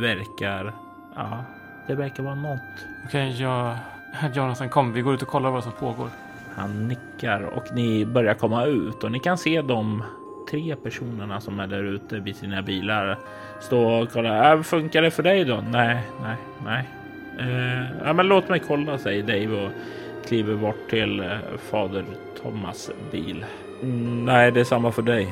verkar, 0.01 0.73
ja, 1.17 1.45
det 1.87 1.95
verkar 1.95 2.23
vara 2.23 2.35
något. 2.35 2.87
Okej, 3.07 3.43
jag... 3.43 3.77
Jonathan, 4.35 4.69
kom. 4.69 4.93
Vi 4.93 5.01
går 5.01 5.15
ut 5.15 5.23
och 5.23 5.29
kollar 5.29 5.51
vad 5.51 5.63
som 5.65 5.73
pågår. 5.73 6.09
Han 6.57 6.89
nickar 6.89 7.43
och 7.43 7.65
ni 7.75 8.07
börjar 8.07 8.35
komma 8.35 8.65
ut 8.67 9.05
och 9.05 9.13
ni 9.13 9.19
kan 9.19 9.39
se 9.39 9.63
de 9.63 10.03
tre 10.51 10.77
personerna 10.77 11.41
som 11.41 11.61
är 11.61 11.67
där 11.67 11.85
ute 11.85 12.19
vid 12.19 12.37
sina 12.37 12.63
bilar 12.63 13.19
stå 13.61 13.85
och 14.01 14.13
kolla. 14.13 14.53
Äh, 14.53 14.63
funkar 14.63 15.03
det 15.03 15.11
för 15.11 15.23
dig 15.23 15.45
då? 15.45 15.65
Nej, 15.71 16.03
nej, 16.23 16.37
nej. 16.65 16.89
Eh, 17.39 17.87
ja, 18.05 18.13
men 18.13 18.27
låt 18.29 18.49
mig 18.49 18.61
kolla, 18.67 18.99
säger 18.99 19.23
Dave 19.23 19.67
och 19.67 19.73
kliver 20.27 20.57
bort 20.57 20.91
till 20.91 21.21
eh, 21.21 21.37
fader 21.59 22.05
Thomas 22.43 22.91
bil. 23.11 23.45
Mm, 23.83 24.25
nej, 24.25 24.53
det 24.53 24.61
är 24.61 24.65
samma 24.65 24.93
för 24.93 25.03
dig, 25.03 25.23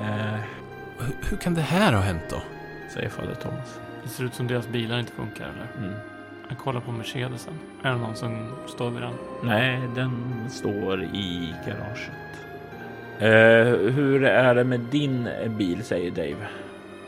eh, 0.00 0.40
Hur, 0.98 1.30
hur 1.30 1.36
kan 1.36 1.54
det 1.54 1.60
här 1.60 1.92
ha 1.92 2.00
hänt 2.00 2.22
då? 2.30 2.42
säger 2.94 3.08
fader 3.08 3.34
Thomas. 3.34 3.80
Det 4.02 4.08
ser 4.08 4.24
ut 4.24 4.34
som 4.34 4.46
deras 4.46 4.68
bilar 4.68 4.98
inte 4.98 5.12
funkar, 5.12 5.44
eller? 5.44 5.86
Mm. 5.88 5.98
Jag 6.48 6.58
kollar 6.58 6.80
på 6.80 6.92
Mercedesen. 6.92 7.54
Är 7.82 7.90
det 7.90 7.96
någon 7.98 8.16
som 8.16 8.46
står 8.66 8.90
vid 8.90 9.02
den? 9.02 9.12
Nej, 9.42 9.80
den 9.94 10.10
står 10.50 11.02
i 11.02 11.54
garaget. 11.66 12.12
Eh, 13.18 13.92
hur 13.94 14.24
är 14.24 14.54
det 14.54 14.64
med 14.64 14.80
din 14.80 15.28
bil, 15.46 15.84
säger 15.84 16.10
Dave. 16.10 16.46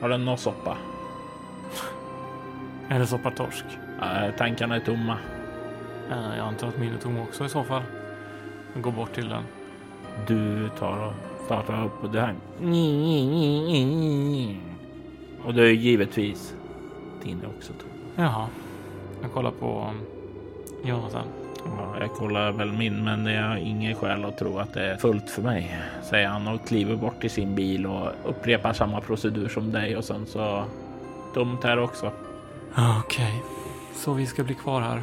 Har 0.00 0.08
den 0.08 0.24
någon 0.24 0.38
soppa? 0.38 0.76
Är 2.88 2.98
det 2.98 3.06
soppatorsk? 3.06 3.64
Eh, 4.02 4.34
tankarna 4.38 4.76
är 4.76 4.80
tomma. 4.80 5.16
Eh, 6.10 6.36
Jag 6.38 6.46
antar 6.46 6.68
att 6.68 6.78
min 6.78 6.94
är 6.94 6.98
tom 6.98 7.18
också 7.20 7.44
i 7.44 7.48
så 7.48 7.64
fall. 7.64 7.82
Jag 8.74 8.82
går 8.82 8.92
bort 8.92 9.12
till 9.14 9.28
den. 9.28 9.42
Du 10.26 10.68
tar 10.78 11.06
och 11.06 11.12
startar 11.44 11.84
upp 11.84 12.04
och 12.04 12.10
det 12.10 12.20
här. 12.20 12.34
Och 15.44 15.54
det 15.54 15.62
är 15.62 15.70
givetvis 15.72 16.54
din 17.22 17.40
är 17.42 17.46
också 17.46 17.72
tom. 17.72 17.88
Jaha. 18.24 18.46
Jag 19.22 19.32
kollar 19.32 19.50
på 19.50 19.86
um, 19.90 20.00
Jonathan. 20.88 21.24
Ja, 21.64 22.00
jag 22.00 22.10
kollar 22.12 22.52
väl 22.52 22.72
min, 22.72 23.04
men 23.04 23.24
det 23.24 23.32
är 23.32 23.56
ingen 23.56 23.94
skäl 23.94 24.24
att 24.24 24.38
tro 24.38 24.58
att 24.58 24.74
det 24.74 24.90
är 24.90 24.96
fullt 24.96 25.30
för 25.30 25.42
mig, 25.42 25.78
säger 26.02 26.28
han 26.28 26.48
och 26.48 26.66
kliver 26.68 26.96
bort 26.96 27.20
till 27.20 27.30
sin 27.30 27.54
bil 27.54 27.86
och 27.86 28.08
upprepar 28.24 28.72
samma 28.72 29.00
procedur 29.00 29.48
som 29.48 29.72
dig 29.72 29.96
och 29.96 30.04
sen 30.04 30.26
så 30.26 30.64
tomt 31.34 31.64
här 31.64 31.78
också. 31.78 32.10
Okej. 33.04 33.42
Så 33.94 34.12
vi 34.12 34.26
ska 34.26 34.42
bli 34.44 34.54
kvar 34.54 34.80
här. 34.80 35.02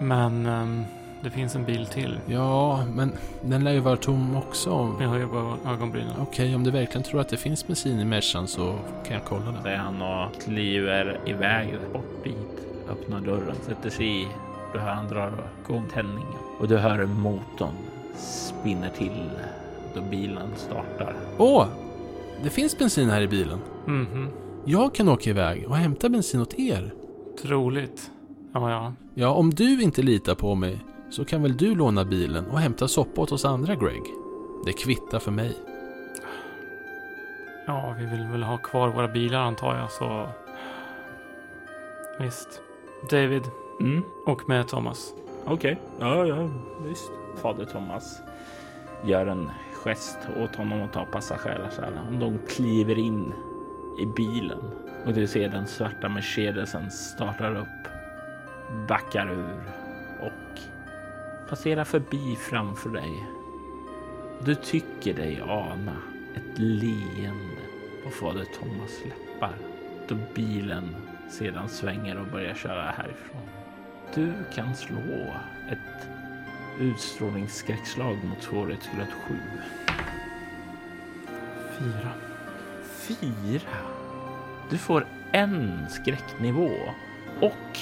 Men 0.00 0.46
ehm, 0.46 0.84
det 1.22 1.30
finns 1.30 1.54
en 1.54 1.64
bil 1.64 1.86
till. 1.86 2.18
Ja, 2.26 2.84
men 2.94 3.12
den 3.42 3.64
lär 3.64 3.72
ju 3.72 3.80
vara 3.80 3.96
tom 3.96 4.36
också. 4.36 4.96
Jag 5.00 5.08
höjer 5.08 5.26
på 5.26 5.56
ögonbrynen. 5.68 6.12
Okej, 6.20 6.54
om 6.54 6.64
du 6.64 6.70
verkligen 6.70 7.02
tror 7.02 7.20
att 7.20 7.28
det 7.28 7.36
finns 7.36 7.66
bensin 7.66 8.00
i 8.00 8.04
Mercan 8.04 8.48
så 8.48 8.74
kan 9.06 9.14
jag 9.14 9.24
kolla 9.24 9.44
den. 9.44 9.62
Säger 9.62 9.76
han 9.78 10.02
och 10.02 10.42
kliver 10.42 11.20
iväg 11.26 11.74
bort 11.92 12.24
dit. 12.24 12.66
Öppnar 12.90 13.20
dörren, 13.20 13.56
sätter 13.66 13.90
sig 13.90 14.22
i. 14.22 14.28
Du 14.72 14.78
hör 14.78 14.90
han 14.94 15.08
drar 15.08 15.32
igång 15.64 15.84
tändningen 15.94 16.32
och 16.60 16.68
du 16.68 16.76
hör 16.76 17.06
motorn 17.06 17.74
spinner 18.16 18.90
till 18.98 19.30
då 19.94 20.00
bilen 20.00 20.48
startar. 20.56 21.14
Åh! 21.38 21.66
Det 22.42 22.50
finns 22.50 22.78
bensin 22.78 23.10
här 23.10 23.20
i 23.20 23.28
bilen. 23.28 23.58
Mhm. 23.86 24.28
Jag 24.64 24.94
kan 24.94 25.08
åka 25.08 25.30
iväg 25.30 25.68
och 25.68 25.76
hämta 25.76 26.08
bensin 26.08 26.40
åt 26.40 26.54
er. 26.58 26.94
Troligt. 27.42 28.10
Ja, 28.52 28.70
ja. 28.70 28.92
Ja, 29.14 29.28
om 29.28 29.50
du 29.50 29.82
inte 29.82 30.02
litar 30.02 30.34
på 30.34 30.54
mig 30.54 30.84
så 31.10 31.24
kan 31.24 31.42
väl 31.42 31.56
du 31.56 31.74
låna 31.74 32.04
bilen 32.04 32.46
och 32.46 32.58
hämta 32.58 32.88
soppa 32.88 33.20
åt 33.20 33.32
oss 33.32 33.44
andra, 33.44 33.74
Greg? 33.74 34.02
Det 34.64 34.72
kvittar 34.72 35.18
för 35.18 35.30
mig. 35.30 35.56
Ja, 37.66 37.94
vi 37.98 38.06
vill 38.06 38.26
väl 38.26 38.42
ha 38.42 38.56
kvar 38.56 38.88
våra 38.88 39.08
bilar 39.08 39.40
antar 39.40 39.76
jag, 39.76 39.90
så... 39.90 40.28
Visst. 42.18 42.60
David, 43.10 43.42
Mm, 43.80 44.02
och 44.26 44.48
med 44.48 44.68
Thomas. 44.68 45.14
Okej, 45.44 45.78
ja, 46.00 46.26
ja, 46.26 46.48
visst. 46.88 47.10
Fader 47.36 47.64
Thomas 47.64 48.22
gör 49.04 49.26
en 49.26 49.50
gest 49.84 50.18
åt 50.36 50.56
honom 50.56 50.82
att 50.82 50.92
ta 50.92 51.04
passagerarsäten. 51.04 52.20
De 52.20 52.38
kliver 52.48 52.98
in 52.98 53.32
i 54.00 54.06
bilen 54.06 54.58
och 55.06 55.12
du 55.12 55.26
ser 55.26 55.48
den 55.48 55.66
svarta 55.66 56.08
Mercedesen 56.08 56.90
startar 56.90 57.56
upp, 57.56 57.88
backar 58.88 59.30
ur 59.30 59.62
och 60.20 60.60
passerar 61.48 61.84
förbi 61.84 62.36
framför 62.36 62.90
dig. 62.90 63.24
Du 64.44 64.54
tycker 64.54 65.14
dig 65.14 65.40
ana 65.40 65.96
ett 66.34 66.58
leende 66.58 67.60
på 68.04 68.10
fader 68.10 68.44
Thomas 68.44 69.00
läppar 69.04 69.54
då 70.08 70.16
bilen 70.34 70.96
sedan 71.30 71.68
svänger 71.68 72.18
och 72.18 72.26
börjar 72.26 72.54
köra 72.54 72.90
härifrån. 72.90 73.48
Du 74.14 74.32
kan 74.54 74.76
slå 74.76 75.34
ett 75.70 76.08
utstrålningsskräckslag 76.80 78.24
mot 78.24 78.42
svårighetsgrad 78.42 79.06
7. 79.28 79.34
Fyra. 81.78 82.12
Fyra. 82.82 83.78
Du 84.70 84.78
får 84.78 85.06
en 85.32 85.86
skräcknivå 85.90 86.70
och 87.40 87.78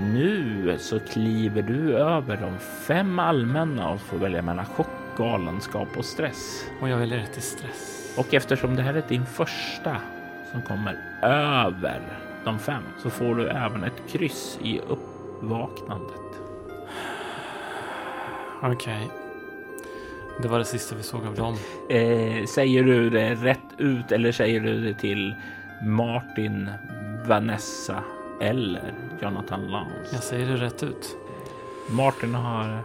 nu 0.00 0.76
så 0.78 1.00
kliver 1.00 1.62
du 1.62 1.96
över 1.96 2.36
de 2.36 2.58
fem 2.58 3.18
allmänna 3.18 3.90
och 3.90 4.00
får 4.00 4.16
välja 4.16 4.42
mellan 4.42 4.64
chock, 4.64 4.86
galenskap 5.16 5.88
och 5.96 6.04
stress. 6.04 6.64
Och 6.80 6.88
jag 6.88 6.96
väljer 6.96 7.18
rätt 7.18 7.32
till 7.32 7.42
stress. 7.42 8.14
Och 8.18 8.34
eftersom 8.34 8.76
det 8.76 8.82
här 8.82 8.94
är 8.94 9.02
din 9.08 9.26
första 9.26 9.96
som 10.52 10.62
kommer 10.62 10.98
över 11.22 12.00
de 12.44 12.58
fem 12.58 12.82
så 13.02 13.10
får 13.10 13.34
du 13.34 13.48
även 13.48 13.84
ett 13.84 14.02
kryss 14.08 14.58
i 14.62 14.80
uppvaknandet. 14.80 16.40
Okej. 18.62 19.10
Det 20.42 20.48
var 20.48 20.58
det 20.58 20.64
sista 20.64 20.94
vi 20.94 21.02
såg 21.02 21.26
av 21.26 21.34
dem. 21.34 21.56
Eh, 21.90 22.44
säger 22.44 22.84
du 22.84 23.10
det 23.10 23.34
rätt 23.34 23.58
ut 23.78 24.12
eller 24.12 24.32
säger 24.32 24.60
du 24.60 24.84
det 24.84 24.94
till 24.94 25.34
Martin, 25.82 26.70
Vanessa 27.26 28.04
eller 28.42 28.94
Jonathan 29.22 29.66
Lance? 29.66 30.08
Jag 30.12 30.22
säger 30.22 30.46
det 30.46 30.56
rätt 30.56 30.82
ut. 30.82 31.16
Martin 31.90 32.34
har 32.34 32.82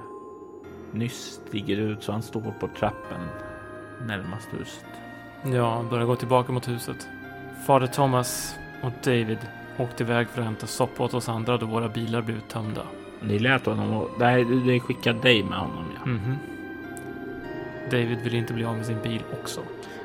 nyss 0.92 1.40
stigit 1.48 1.80
ut 1.80 2.04
så 2.04 2.12
han 2.12 2.22
står 2.22 2.54
på 2.60 2.68
trappen 2.68 3.22
närmast 4.06 4.48
huset. 4.60 4.86
Jag 5.44 5.86
börjar 5.86 6.06
gå 6.06 6.16
tillbaka 6.16 6.52
mot 6.52 6.68
huset. 6.68 7.08
Fader 7.68 7.88
Thomas 7.88 8.56
och 8.84 8.92
David 9.04 9.38
åkte 9.78 10.04
iväg 10.04 10.28
för 10.30 10.42
att 10.42 10.46
hämta 10.46 10.68
soppa 10.68 11.04
åt 11.04 11.14
oss 11.14 11.30
andra 11.30 11.58
då 11.58 11.66
våra 11.66 11.90
bilar 11.90 12.22
blev 12.22 12.40
tömda. 12.40 12.82
Ni 13.22 13.40
lät 13.40 13.66
honom 13.66 13.94
och 13.94 14.10
nej, 14.20 14.46
det 14.46 14.80
skickade 14.80 15.20
dig 15.20 15.44
med 15.44 15.58
honom. 15.60 15.86
Ja. 15.96 16.06
Mhm. 16.06 16.38
David 17.92 18.22
vill 18.24 18.36
inte 18.36 18.54
bli 18.54 18.66
av 18.66 18.78
med 18.78 18.86
sin 18.86 19.02
bil 19.04 19.24
också. 19.42 19.62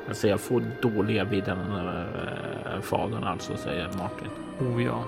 Alltså 0.09 0.29
jag 0.29 0.41
får 0.41 0.63
dåliga 0.83 1.25
vidden 1.25 1.59
av 1.59 1.79
äh, 1.79 2.81
fadern 2.81 3.25
alltså, 3.25 3.57
säger 3.57 3.85
Martin. 3.99 4.29
Oh 4.61 4.85
ja. 4.85 5.05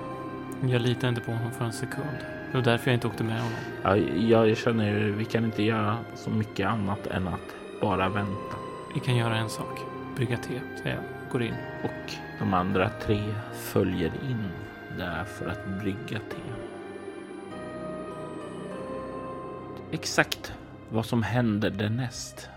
Jag 0.68 0.80
litar 0.82 1.08
inte 1.08 1.20
på 1.20 1.32
honom 1.32 1.52
för 1.52 1.64
en 1.64 1.72
sekund. 1.72 2.18
Det 2.50 2.58
var 2.58 2.64
därför 2.64 2.90
jag 2.90 2.96
inte 2.96 3.06
åkte 3.06 3.24
med 3.24 3.40
honom. 3.40 3.58
Ja, 3.82 3.96
jag 4.46 4.56
känner 4.56 5.00
vi 5.00 5.24
kan 5.24 5.44
inte 5.44 5.62
göra 5.62 5.98
så 6.14 6.30
mycket 6.30 6.68
annat 6.68 7.06
än 7.06 7.28
att 7.28 7.54
bara 7.80 8.08
vänta. 8.08 8.56
Vi 8.94 9.00
kan 9.00 9.16
göra 9.16 9.36
en 9.36 9.50
sak. 9.50 9.80
Brygga 10.16 10.36
te, 10.36 10.60
säger 10.82 10.96
jag. 10.96 11.32
Går 11.32 11.42
in. 11.42 11.54
Och 11.84 12.12
de 12.38 12.54
andra 12.54 12.90
tre 13.06 13.22
följer 13.54 14.12
in 14.30 14.48
där 14.98 15.24
för 15.24 15.48
att 15.48 15.66
brygga 15.80 16.18
te. 16.18 16.42
Exakt 19.90 20.52
vad 20.90 21.06
som 21.06 21.22
händer 21.22 21.70
därnäst 21.70 22.48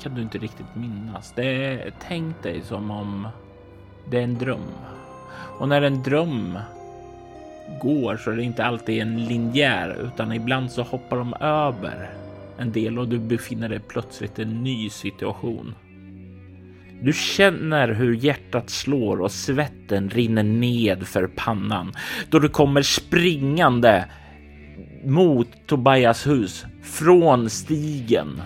kan 0.00 0.14
du 0.14 0.22
inte 0.22 0.38
riktigt 0.38 0.74
minnas. 0.74 1.32
Det 1.36 1.64
är 1.64 1.92
tänk 2.00 2.42
dig 2.42 2.62
som 2.62 2.90
om 2.90 3.28
det 4.10 4.18
är 4.18 4.22
en 4.22 4.38
dröm. 4.38 4.68
Och 5.58 5.68
när 5.68 5.82
en 5.82 6.02
dröm 6.02 6.58
går 7.82 8.16
så 8.16 8.30
är 8.30 8.36
det 8.36 8.42
inte 8.42 8.64
alltid 8.64 9.02
en 9.02 9.24
linjär 9.24 9.96
utan 10.06 10.32
ibland 10.32 10.70
så 10.70 10.82
hoppar 10.82 11.16
de 11.16 11.34
över 11.40 12.10
en 12.58 12.72
del 12.72 12.98
och 12.98 13.08
du 13.08 13.18
befinner 13.18 13.68
dig 13.68 13.80
plötsligt 13.88 14.38
i 14.38 14.42
en 14.42 14.62
ny 14.62 14.90
situation. 14.90 15.74
Du 17.02 17.12
känner 17.12 17.88
hur 17.88 18.14
hjärtat 18.14 18.70
slår 18.70 19.20
och 19.20 19.32
svetten 19.32 20.10
rinner 20.10 20.42
ned 20.42 21.06
för 21.06 21.26
pannan 21.26 21.92
då 22.30 22.38
du 22.38 22.48
kommer 22.48 22.82
springande 22.82 24.04
mot 25.04 25.48
Tobias 25.66 26.26
hus 26.26 26.64
från 26.82 27.50
stigen 27.50 28.42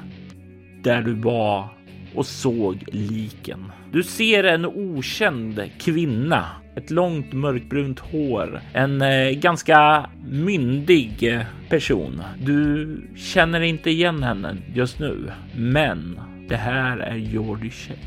där 0.83 1.03
du 1.03 1.15
var 1.15 1.69
och 2.15 2.27
såg 2.27 2.85
liken. 2.93 3.73
Du 3.93 4.03
ser 4.03 4.45
en 4.45 4.67
okänd 4.67 5.71
kvinna, 5.79 6.47
ett 6.77 6.91
långt 6.91 7.33
mörkbrunt 7.33 8.01
hår, 8.01 8.61
en 8.73 9.03
eh, 9.03 9.31
ganska 9.31 10.11
myndig 10.29 11.39
person. 11.69 12.23
Du 12.41 12.97
känner 13.17 13.61
inte 13.61 13.91
igen 13.91 14.23
henne 14.23 14.57
just 14.75 14.99
nu, 14.99 15.33
men 15.57 16.21
det 16.49 16.57
här 16.57 16.99
är 16.99 17.17
Jordy 17.17 17.71
Chase. 17.71 17.99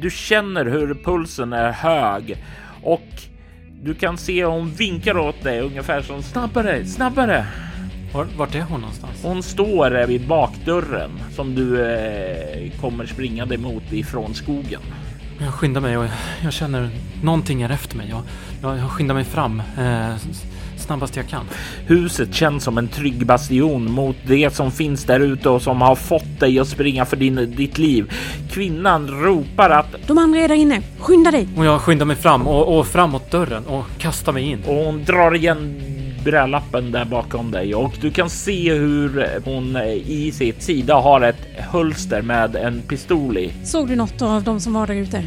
Du 0.00 0.10
känner 0.10 0.64
hur 0.64 0.94
pulsen 0.94 1.52
är 1.52 1.72
hög 1.72 2.36
och 2.82 3.08
du 3.82 3.94
kan 3.94 4.18
se 4.18 4.44
hon 4.44 4.70
vinkar 4.70 5.18
åt 5.18 5.42
dig 5.42 5.60
ungefär 5.60 6.02
som 6.02 6.22
snabbare, 6.22 6.86
snabbare. 6.86 7.46
Var, 8.14 8.26
vart 8.36 8.54
är 8.54 8.60
hon 8.60 8.80
någonstans? 8.80 9.22
Hon 9.22 9.42
står 9.42 10.06
vid 10.06 10.26
bakdörren 10.26 11.10
som 11.30 11.54
du 11.54 11.86
eh, 11.86 12.80
kommer 12.80 13.06
springande 13.06 13.54
emot 13.54 13.92
ifrån 13.92 14.34
skogen. 14.34 14.80
Jag 15.38 15.54
skyndar 15.54 15.80
mig 15.80 15.96
och 15.96 16.06
jag, 16.42 16.52
känner 16.52 16.90
någonting 17.22 17.62
är 17.62 17.70
efter 17.70 17.96
mig. 17.96 18.08
Jag, 18.10 18.22
jag, 18.62 18.78
jag 18.78 18.90
skyndar 18.90 19.14
mig 19.14 19.24
fram. 19.24 19.62
Eh, 19.78 20.16
snabbast 20.76 21.16
jag 21.16 21.28
kan. 21.28 21.44
Huset 21.86 22.34
känns 22.34 22.64
som 22.64 22.78
en 22.78 22.88
trygg 22.88 23.26
bastion 23.26 23.92
mot 23.92 24.16
det 24.26 24.54
som 24.54 24.70
finns 24.72 25.04
där 25.04 25.20
ute 25.20 25.48
och 25.48 25.62
som 25.62 25.80
har 25.80 25.94
fått 25.94 26.40
dig 26.40 26.58
att 26.58 26.68
springa 26.68 27.04
för 27.04 27.16
din, 27.16 27.54
ditt 27.56 27.78
liv. 27.78 28.12
Kvinnan 28.50 29.08
ropar 29.08 29.70
att 29.70 29.94
De 30.06 30.18
andra 30.18 30.40
är 30.40 30.48
där 30.48 30.54
inne. 30.54 30.82
Skynda 30.98 31.30
dig! 31.30 31.48
Och 31.56 31.64
jag 31.64 31.80
skyndar 31.80 32.06
mig 32.06 32.16
fram 32.16 32.46
och, 32.46 32.78
och 32.78 32.86
framåt 32.86 33.30
dörren 33.30 33.66
och 33.66 33.84
kastar 33.98 34.32
mig 34.32 34.44
in. 34.44 34.62
och 34.66 34.74
hon 34.74 35.04
drar 35.04 35.34
igen 35.34 35.82
brälappen 36.26 36.92
där 36.92 37.04
bakom 37.04 37.50
dig 37.50 37.74
och 37.74 37.92
du 38.00 38.10
kan 38.10 38.30
se 38.30 38.74
hur 38.74 39.40
hon 39.44 39.76
i 40.06 40.32
sitt 40.32 40.62
sida 40.62 40.94
har 40.94 41.20
ett 41.20 41.46
hölster 41.72 42.22
med 42.22 42.56
en 42.56 42.82
pistol 42.82 43.38
i. 43.38 43.52
Såg 43.64 43.88
du 43.88 43.96
något 43.96 44.22
av 44.22 44.42
de 44.42 44.60
som 44.60 44.72
var 44.72 44.86
där 44.86 44.94
ute? 44.94 45.24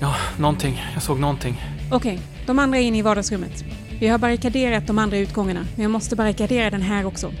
Ja, 0.00 0.14
någonting. 0.38 0.82
Jag 0.94 1.02
såg 1.02 1.20
någonting. 1.20 1.62
Okej, 1.92 2.20
de 2.46 2.58
andra 2.58 2.78
är 2.78 2.82
inne 2.82 2.98
i 2.98 3.02
vardagsrummet. 3.02 3.64
Vi 4.00 4.08
har 4.08 4.18
barrikaderat 4.18 4.86
de 4.86 4.98
andra 4.98 5.16
utgångarna, 5.16 5.60
men 5.74 5.82
jag 5.82 5.90
måste 5.90 6.16
barrikadera 6.16 6.70
den 6.70 6.82
här 6.82 7.06
också. 7.06 7.32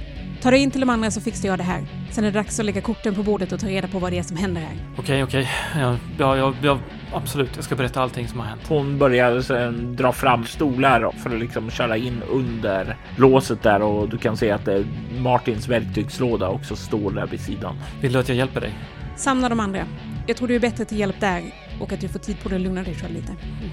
Ta 0.42 0.50
dig 0.50 0.60
in 0.60 0.70
till 0.70 0.80
de 0.80 0.90
andra 0.90 1.10
så 1.10 1.20
fixar 1.20 1.48
jag 1.48 1.58
det 1.58 1.64
här. 1.64 1.86
Sen 2.10 2.24
är 2.24 2.32
det 2.32 2.38
dags 2.38 2.60
att 2.60 2.66
lägga 2.66 2.80
korten 2.80 3.14
på 3.14 3.22
bordet 3.22 3.52
och 3.52 3.60
ta 3.60 3.66
reda 3.66 3.88
på 3.88 3.98
vad 3.98 4.12
det 4.12 4.18
är 4.18 4.22
som 4.22 4.36
händer 4.36 4.60
här. 4.60 4.76
Okej, 4.98 5.24
okej. 5.24 5.48
Ja, 5.80 5.96
ja, 6.18 6.36
ja, 6.36 6.54
ja, 6.62 6.78
absolut. 7.14 7.50
Jag 7.56 7.64
ska 7.64 7.74
berätta 7.74 8.02
allting 8.02 8.28
som 8.28 8.40
har 8.40 8.46
hänt. 8.46 8.62
Hon 8.68 8.98
börjar 8.98 9.40
sen 9.40 9.96
dra 9.96 10.12
fram 10.12 10.44
stolar 10.44 11.10
för 11.22 11.30
att 11.30 11.40
liksom 11.40 11.70
köra 11.70 11.96
in 11.96 12.22
under 12.30 12.96
låset 13.16 13.62
där 13.62 13.82
och 13.82 14.08
du 14.08 14.18
kan 14.18 14.36
se 14.36 14.50
att 14.50 14.64
det, 14.64 14.84
Martins 15.18 15.68
verktygslåda 15.68 16.48
också 16.48 16.76
står 16.76 17.10
där 17.10 17.26
vid 17.26 17.40
sidan. 17.40 17.76
Vill 18.00 18.12
du 18.12 18.18
att 18.18 18.28
jag 18.28 18.38
hjälper 18.38 18.60
dig? 18.60 18.78
Samla 19.16 19.48
de 19.48 19.60
andra. 19.60 19.86
Jag 20.26 20.36
tror 20.36 20.48
du 20.48 20.54
är 20.54 20.60
bättre 20.60 20.84
till 20.84 20.98
hjälp 20.98 21.20
där 21.20 21.42
och 21.80 21.92
att 21.92 22.00
du 22.00 22.08
får 22.08 22.18
tid 22.18 22.42
på 22.42 22.48
dig 22.48 22.56
att 22.56 22.62
lugna 22.62 22.82
dig 22.82 22.94
själv 22.94 23.14
lite. 23.14 23.32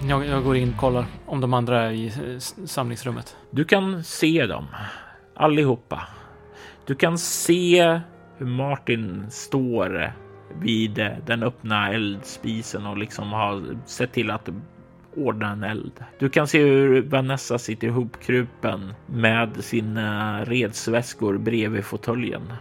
Jag, 0.09 0.25
jag 0.25 0.43
går 0.43 0.57
in 0.57 0.73
och 0.73 0.77
kollar 0.77 1.05
om 1.25 1.41
de 1.41 1.53
andra 1.53 1.81
är 1.81 1.91
i 1.91 2.07
eh, 2.07 2.39
samlingsrummet. 2.65 3.35
Du 3.51 3.65
kan 3.65 4.03
se 4.03 4.45
dem 4.45 4.67
allihopa. 5.35 6.07
Du 6.87 6.95
kan 6.95 7.17
se 7.17 7.99
hur 8.37 8.45
Martin 8.45 9.25
står 9.29 10.13
vid 10.59 10.99
eh, 10.99 11.09
den 11.25 11.43
öppna 11.43 11.93
eldspisen 11.93 12.85
och 12.85 12.97
liksom 12.97 13.31
har 13.31 13.77
sett 13.85 14.11
till 14.11 14.31
att 14.31 14.49
ordna 15.15 15.51
en 15.51 15.63
eld. 15.63 15.91
Du 16.19 16.29
kan 16.29 16.47
se 16.47 16.63
hur 16.63 17.01
Vanessa 17.01 17.59
sitter 17.59 17.87
ihopkrupen 17.87 18.93
med 19.05 19.63
sina 19.63 20.43
redsväskor 20.45 21.37
bredvid 21.37 21.85
fåtöljen. 21.85 22.53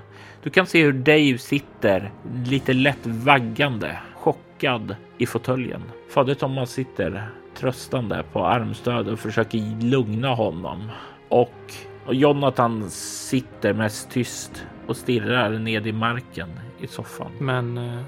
Du 0.43 0.51
kan 0.51 0.67
se 0.67 0.83
hur 0.83 0.93
Dave 0.93 1.39
sitter 1.39 2.13
lite 2.45 2.73
lätt 2.73 3.07
vaggande, 3.07 3.99
chockad 4.15 4.97
i 5.19 5.27
fåtöljen. 5.27 5.83
Fader 6.15 6.35
Thomas 6.35 6.71
sitter 6.71 7.29
tröstande 7.55 8.25
på 8.33 8.47
armstöd 8.47 9.09
och 9.09 9.19
försöker 9.19 9.83
lugna 9.83 10.35
honom. 10.35 10.91
Och 11.29 11.75
Jonathan 12.11 12.91
sitter 12.91 13.73
mest 13.73 14.11
tyst 14.11 14.67
och 14.87 14.97
stirrar 14.97 15.59
ned 15.59 15.87
i 15.87 15.93
marken 15.93 16.49
i 16.81 16.87
soffan. 16.87 17.31
Men 17.39 17.79
eh, 17.79 18.03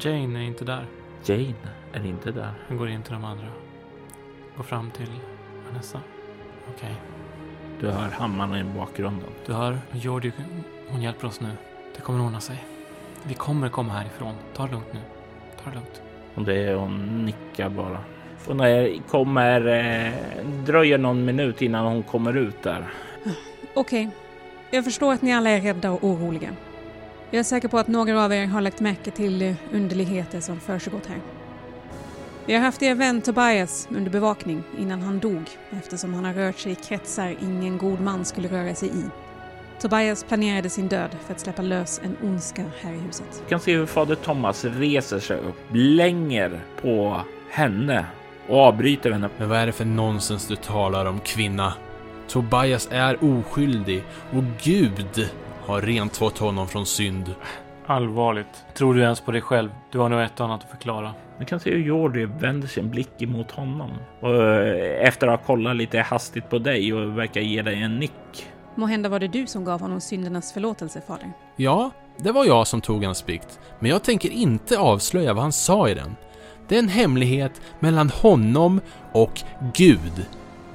Jane 0.00 0.38
är 0.38 0.42
inte 0.42 0.64
där. 0.64 0.86
Jane 1.24 1.54
är 1.92 2.06
inte 2.06 2.30
där. 2.30 2.52
Jag 2.68 2.78
går 2.78 2.88
in 2.88 3.02
till 3.02 3.12
de 3.12 3.24
andra. 3.24 3.46
Går 4.56 4.64
fram 4.64 4.90
till 4.90 5.10
Vanessa. 5.70 6.00
Okej. 6.76 6.94
Du 7.80 7.90
hör 7.90 8.10
hammaren 8.10 8.54
i 8.54 8.78
bakgrunden. 8.78 9.28
Du 9.46 9.52
hör, 9.52 9.78
Jordi, 9.92 10.32
hon 10.88 11.02
hjälper 11.02 11.26
oss 11.26 11.40
nu. 11.40 11.48
Det 11.96 12.02
kommer 12.02 12.24
ordna 12.24 12.40
sig. 12.40 12.64
Vi 13.22 13.34
kommer 13.34 13.68
komma 13.68 13.92
härifrån. 13.92 14.34
Ta 14.54 14.66
det 14.66 14.72
lugnt 14.72 14.92
nu. 14.92 15.00
Ta 15.64 15.70
det 15.70 15.74
lugnt. 15.76 16.02
Och 16.34 16.42
det 16.42 16.54
är 16.54 16.74
hon 16.74 17.24
nickar 17.24 17.68
bara. 17.68 17.98
Och 18.46 18.56
när 18.56 18.66
jag 18.66 19.00
kommer 19.08 19.66
eh, 19.66 20.12
dröjer 20.66 20.98
någon 20.98 21.24
minut 21.24 21.62
innan 21.62 21.84
hon 21.84 22.02
kommer 22.02 22.36
ut 22.36 22.62
där. 22.62 22.86
Okej, 23.74 24.10
jag 24.70 24.84
förstår 24.84 25.12
att 25.12 25.22
ni 25.22 25.32
alla 25.32 25.50
är 25.50 25.60
rädda 25.60 25.90
och 25.90 26.04
oroliga. 26.04 26.50
Jag 27.30 27.38
är 27.38 27.44
säker 27.44 27.68
på 27.68 27.78
att 27.78 27.88
några 27.88 28.24
av 28.24 28.32
er 28.32 28.46
har 28.46 28.60
lagt 28.60 28.80
märke 28.80 29.10
till 29.10 29.54
underligheter 29.72 30.40
som 30.40 30.60
försiggått 30.60 31.06
här. 31.06 31.18
Vi 32.46 32.54
har 32.54 32.60
haft 32.60 32.82
er 32.82 32.94
vän 32.94 33.22
Tobias 33.22 33.88
under 33.90 34.10
bevakning 34.10 34.62
innan 34.78 35.02
han 35.02 35.18
dog 35.18 35.50
eftersom 35.70 36.14
han 36.14 36.24
har 36.24 36.34
rört 36.34 36.58
sig 36.58 36.72
i 36.72 36.74
kretsar 36.74 37.36
ingen 37.40 37.78
god 37.78 38.00
man 38.00 38.24
skulle 38.24 38.48
röra 38.48 38.74
sig 38.74 38.88
i. 38.88 39.04
Tobias 39.80 40.24
planerade 40.24 40.70
sin 40.70 40.88
död 40.88 41.10
för 41.26 41.34
att 41.34 41.40
släppa 41.40 41.62
lös 41.62 42.00
en 42.04 42.16
ondska 42.22 42.64
här 42.80 42.92
i 42.92 42.98
huset. 42.98 43.42
Du 43.44 43.48
kan 43.48 43.60
se 43.60 43.76
hur 43.76 43.86
fader 43.86 44.14
Thomas 44.14 44.64
reser 44.64 45.18
sig 45.18 45.36
upp, 45.36 45.68
blänger 45.72 46.60
på 46.82 47.20
henne 47.50 48.06
och 48.48 48.58
avbryter 48.58 49.10
henne. 49.10 49.28
Men 49.38 49.48
vad 49.48 49.58
är 49.58 49.66
det 49.66 49.72
för 49.72 49.84
nonsens 49.84 50.46
du 50.46 50.56
talar 50.56 51.06
om, 51.06 51.20
kvinna? 51.20 51.74
Tobias 52.28 52.88
är 52.90 53.24
oskyldig 53.24 54.04
och 54.32 54.42
Gud 54.62 55.30
har 55.68 55.80
rentvått 55.80 56.38
honom 56.38 56.68
från 56.68 56.86
synd. 56.86 57.34
Allvarligt. 57.86 58.64
Tror 58.74 58.94
du 58.94 59.02
ens 59.02 59.20
på 59.20 59.32
dig 59.32 59.40
själv? 59.40 59.70
Du 59.92 59.98
har 59.98 60.08
nog 60.08 60.20
ett 60.20 60.40
och 60.40 60.46
annat 60.46 60.64
att 60.64 60.70
förklara. 60.70 61.14
Du 61.38 61.44
kan 61.44 61.60
se 61.60 61.70
hur 61.70 61.82
Jordi 61.82 62.24
vänder 62.24 62.68
sin 62.68 62.90
blick 62.90 63.22
emot 63.22 63.50
honom 63.50 63.90
och 64.20 64.44
eh, 64.44 65.08
efter 65.08 65.26
att 65.26 65.40
ha 65.40 65.46
kollat 65.46 65.76
lite 65.76 65.98
hastigt 65.98 66.50
på 66.50 66.58
dig 66.58 66.94
och 66.94 67.18
verkar 67.18 67.40
ge 67.40 67.62
dig 67.62 67.82
en 67.82 67.96
nick. 67.98 68.46
Må 68.74 68.86
hända 68.86 69.08
var 69.08 69.20
det 69.20 69.28
du 69.28 69.46
som 69.46 69.64
gav 69.64 69.80
honom 69.80 70.00
syndernas 70.00 70.52
förlåtelse, 70.52 71.00
fader. 71.06 71.32
Ja, 71.56 71.90
det 72.16 72.32
var 72.32 72.44
jag 72.44 72.66
som 72.66 72.80
tog 72.80 73.04
hans 73.04 73.26
bikt, 73.26 73.60
men 73.78 73.90
jag 73.90 74.02
tänker 74.02 74.30
inte 74.30 74.78
avslöja 74.78 75.34
vad 75.34 75.42
han 75.42 75.52
sa 75.52 75.88
i 75.88 75.94
den. 75.94 76.16
Det 76.68 76.74
är 76.74 76.78
en 76.78 76.88
hemlighet 76.88 77.60
mellan 77.80 78.10
honom 78.10 78.80
och 79.12 79.42
Gud. 79.74 80.26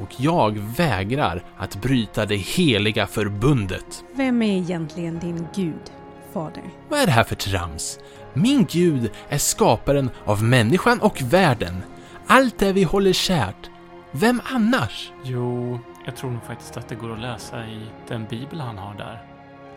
Och 0.03 0.15
jag 0.17 0.57
vägrar 0.57 1.43
att 1.57 1.75
bryta 1.75 2.25
det 2.25 2.35
heliga 2.35 3.07
förbundet. 3.07 4.03
Vem 4.13 4.41
är 4.41 4.57
egentligen 4.57 5.19
din 5.19 5.47
gud, 5.55 5.91
fader? 6.33 6.63
Vad 6.89 6.99
är 6.99 7.05
det 7.05 7.11
här 7.11 7.23
för 7.23 7.35
trams? 7.35 7.99
Min 8.33 8.65
Gud 8.71 9.11
är 9.29 9.37
skaparen 9.37 10.09
av 10.25 10.43
människan 10.43 10.99
och 10.99 11.21
världen. 11.21 11.83
Allt 12.27 12.59
det 12.59 12.73
vi 12.73 12.83
håller 12.83 13.13
kärt. 13.13 13.69
Vem 14.11 14.41
annars? 14.45 15.11
Jo, 15.23 15.79
jag 16.05 16.15
tror 16.15 16.31
nog 16.31 16.43
faktiskt 16.43 16.77
att 16.77 16.89
det 16.89 16.95
går 16.95 17.13
att 17.13 17.21
läsa 17.21 17.65
i 17.65 17.81
den 18.07 18.25
bibel 18.29 18.59
han 18.59 18.77
har 18.77 18.93
där. 18.93 19.23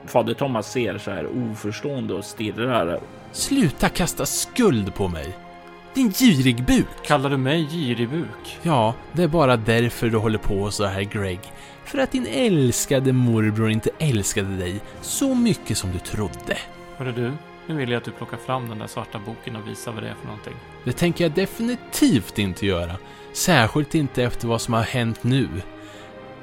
Fader 0.06 0.34
Thomas 0.34 0.72
ser 0.72 0.98
så 0.98 1.10
här 1.10 1.26
oförstående 1.50 2.14
och 2.14 2.24
stirrar. 2.24 3.00
Sluta 3.32 3.88
kasta 3.88 4.26
skuld 4.26 4.94
på 4.94 5.08
mig. 5.08 5.45
Din 5.96 6.10
girig 6.10 6.64
buk. 6.64 6.86
Kallar 7.06 7.30
du 7.30 7.36
mig 7.36 7.68
girig 7.70 8.08
buk? 8.08 8.58
Ja, 8.62 8.94
det 9.12 9.22
är 9.22 9.28
bara 9.28 9.56
därför 9.56 10.08
du 10.08 10.16
håller 10.16 10.38
på 10.38 10.70
så 10.70 10.84
här 10.84 11.02
Greg. 11.02 11.40
För 11.84 11.98
att 11.98 12.12
din 12.12 12.26
älskade 12.26 13.12
morbror 13.12 13.70
inte 13.70 13.90
älskade 13.98 14.56
dig 14.56 14.80
så 15.00 15.34
mycket 15.34 15.78
som 15.78 15.92
du 15.92 15.98
trodde. 15.98 16.58
Hörru 16.96 17.12
du, 17.12 17.32
nu 17.66 17.74
vill 17.76 17.90
jag 17.90 17.98
att 17.98 18.04
du 18.04 18.10
plockar 18.10 18.36
fram 18.36 18.68
den 18.68 18.78
där 18.78 18.86
svarta 18.86 19.18
boken 19.26 19.56
och 19.56 19.68
visar 19.68 19.92
vad 19.92 20.02
det 20.02 20.08
är 20.08 20.14
för 20.14 20.26
någonting. 20.26 20.54
Det 20.84 20.92
tänker 20.92 21.24
jag 21.24 21.32
definitivt 21.32 22.38
inte 22.38 22.66
göra. 22.66 22.96
Särskilt 23.32 23.94
inte 23.94 24.22
efter 24.22 24.48
vad 24.48 24.60
som 24.60 24.74
har 24.74 24.82
hänt 24.82 25.24
nu. 25.24 25.48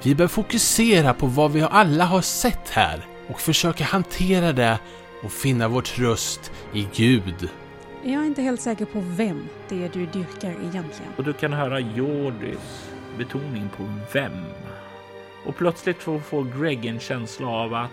Vi 0.04 0.16
bör 0.16 0.28
fokusera 0.28 1.14
på 1.14 1.28
vad 1.28 1.52
vi 1.52 1.62
alla 1.62 2.06
har 2.06 2.22
sett 2.22 2.70
här 2.70 3.06
och 3.28 3.40
försöka 3.42 3.84
hantera 3.84 4.54
det 4.54 4.80
och 5.24 5.32
finna 5.32 5.68
vår 5.68 5.82
tröst 5.82 6.52
i 6.74 6.88
Gud. 6.96 7.50
Jag 8.06 8.22
är 8.22 8.26
inte 8.26 8.42
helt 8.42 8.62
säker 8.62 8.86
på 8.86 9.00
vem 9.00 9.48
det 9.70 9.84
är 9.84 9.90
du 9.94 10.06
dyrkar 10.06 10.52
egentligen. 10.52 11.12
Och 11.18 11.24
du 11.24 11.34
kan 11.34 11.54
höra 11.54 11.80
Jordis 11.80 12.90
betoning 13.18 13.70
på 13.78 13.84
vem. 14.14 14.46
Och 15.46 15.56
plötsligt 15.56 16.04
får, 16.04 16.60
Greg 16.60 16.86
en 16.86 17.00
känsla 17.00 17.48
av 17.48 17.74
att 17.74 17.92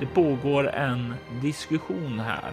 det 0.00 0.06
pågår 0.06 0.68
en 0.68 1.14
diskussion 1.42 2.20
här. 2.20 2.52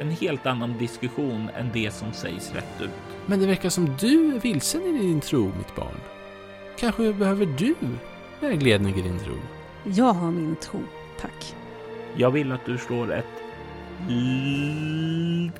En 0.00 0.10
helt 0.10 0.46
annan 0.46 0.78
diskussion 0.78 1.50
än 1.56 1.70
det 1.72 1.94
som 1.94 2.12
sägs 2.12 2.52
rätt 2.54 2.80
ut. 2.80 2.90
Men 3.26 3.40
det 3.40 3.46
verkar 3.46 3.68
som 3.68 3.96
du 4.00 4.34
är 4.34 4.40
vilsen 4.40 4.82
i 4.82 4.98
din 4.98 5.20
tro, 5.20 5.52
mitt 5.58 5.76
barn. 5.76 6.00
Kanske 6.78 7.12
behöver 7.12 7.46
du 7.46 7.74
vägledning 8.40 8.94
i 8.94 9.02
din 9.02 9.18
tro? 9.18 9.34
Jag 9.84 10.12
har 10.12 10.30
min 10.30 10.56
tro, 10.56 10.80
tack. 11.20 11.54
Jag 12.16 12.30
vill 12.30 12.52
att 12.52 12.66
du 12.66 12.78
slår 12.78 13.12
ett 13.12 13.43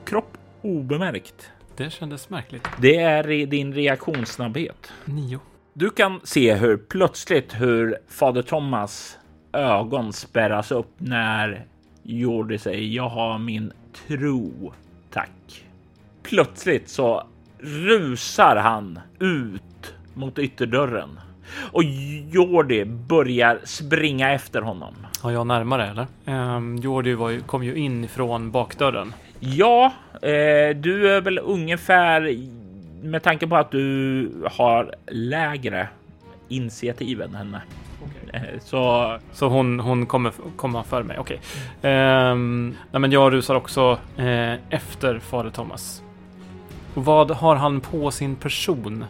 kropp 0.05 0.39
obemärkt. 0.63 1.51
Det 1.77 1.91
kändes 1.91 2.31
märkligt. 2.31 2.69
Det 2.81 2.97
är 2.97 3.47
din 3.47 3.75
reaktionssnabbhet. 3.75 4.93
Nio. 5.05 5.41
Du 5.73 5.91
kan 5.91 6.21
se 6.25 6.55
hur 6.55 6.77
plötsligt 6.77 7.61
hur 7.61 7.99
fader 8.09 8.43
Thomas 8.43 9.19
ögon 9.53 10.13
spärras 10.13 10.71
upp 10.73 10.91
när 10.99 11.67
Jordi 12.03 12.59
säger 12.59 12.89
jag 12.89 13.09
har 13.09 13.39
min 13.39 13.73
tro. 14.07 14.73
Tack. 15.11 15.65
Plötsligt 16.23 16.89
så 16.89 17.27
rusar 17.59 18.57
han 18.57 18.99
ut 19.21 19.95
mot 20.15 20.39
ytterdörren 20.39 21.21
och 21.73 21.83
Jordi 22.31 22.85
börjar 22.85 23.59
springa 23.65 24.33
efter 24.33 24.63
honom. 24.63 24.95
Har 25.21 25.31
jag 25.31 25.47
närmare 25.47 25.87
eller? 25.89 26.07
Um, 26.57 26.77
Jordi 26.77 27.11
ju, 27.11 27.41
kom 27.41 27.65
ju 27.65 27.75
in 27.75 28.09
från 28.09 28.51
bakdörren. 28.51 29.13
Ja, 29.41 29.93
eh, 30.13 30.77
du 30.77 31.11
är 31.17 31.21
väl 31.21 31.39
ungefär 31.39 32.37
med 33.03 33.23
tanke 33.23 33.47
på 33.47 33.57
att 33.57 33.71
du 33.71 34.31
har 34.53 34.95
lägre 35.07 35.89
initiativ 36.49 37.23
än 37.23 37.35
henne. 37.35 37.63
Eh, 38.33 38.41
Så 38.61 39.19
Så 39.33 39.49
hon, 39.49 39.81
hon 39.81 40.07
kommer 40.07 40.33
komma 40.57 40.83
för 40.85 41.03
mig, 41.03 41.19
okej. 41.19 41.41
Ehm, 41.83 42.77
nej 42.91 43.01
men 43.01 43.13
jag 43.13 43.33
rusar 43.33 43.55
också 43.55 43.99
eh, 44.17 44.53
efter 44.71 45.19
fader 45.19 45.51
Thomas. 45.51 46.03
Vad 46.95 47.31
har 47.31 47.57
han 47.57 47.81
på 47.81 48.11
sin 48.11 48.37
person? 48.37 49.05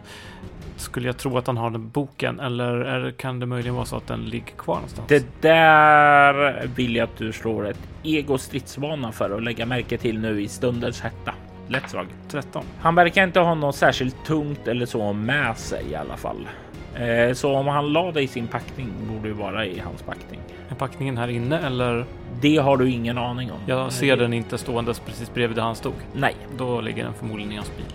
Skulle 0.77 1.07
jag 1.07 1.17
tro 1.17 1.37
att 1.37 1.47
han 1.47 1.57
har 1.57 1.69
den 1.69 1.89
boken 1.89 2.39
eller 2.39 2.73
är, 2.77 3.11
kan 3.11 3.39
det 3.39 3.45
möjligen 3.45 3.75
vara 3.75 3.85
så 3.85 3.95
att 3.95 4.07
den 4.07 4.25
ligger 4.25 4.45
kvar 4.57 4.75
någonstans? 4.75 5.07
det 5.07 5.41
där 5.41 6.67
vill 6.75 6.95
jag 6.95 7.03
att 7.03 7.17
du 7.17 7.31
slår 7.33 7.67
ett 7.67 7.79
ego 8.03 8.37
stridsvana 8.37 9.11
för 9.11 9.29
att 9.37 9.43
lägga 9.43 9.65
märke 9.65 9.97
till 9.97 10.19
nu 10.19 10.41
i 10.41 10.47
stundens 10.47 11.01
hetta. 11.01 11.33
Lätt 11.67 11.89
slag. 11.89 12.07
13. 12.29 12.63
Han 12.79 12.95
verkar 12.95 13.23
inte 13.23 13.39
ha 13.39 13.55
något 13.55 13.75
särskilt 13.75 14.25
tungt 14.25 14.67
eller 14.67 14.85
så 14.85 15.13
med 15.13 15.57
sig 15.57 15.85
i 15.91 15.95
alla 15.95 16.17
fall. 16.17 16.47
Eh, 16.95 17.33
Så 17.33 17.55
om 17.55 17.67
han 17.67 17.93
la 17.93 18.11
det 18.11 18.21
i 18.21 18.27
sin 18.27 18.47
packning 18.47 18.89
borde 19.09 19.27
det 19.27 19.33
vara 19.33 19.65
i 19.65 19.79
hans 19.79 20.01
packning. 20.01 20.39
Är 20.69 20.75
packningen 20.75 21.17
här 21.17 21.27
inne 21.27 21.59
eller? 21.59 22.05
Det 22.41 22.57
har 22.57 22.77
du 22.77 22.89
ingen 22.89 23.17
aning 23.17 23.51
om. 23.51 23.57
Jag 23.65 23.91
ser 23.91 24.17
den 24.17 24.33
inte 24.33 24.57
ståendes 24.57 24.99
precis 24.99 25.33
bredvid 25.33 25.57
där 25.57 25.63
han 25.63 25.75
stod. 25.75 25.93
Nej, 26.13 26.35
Då 26.57 26.81
ligger 26.81 27.03
den 27.03 27.13
förmodligen 27.13 27.51
i 27.51 27.55
hans 27.55 27.71
bil. 27.77 27.85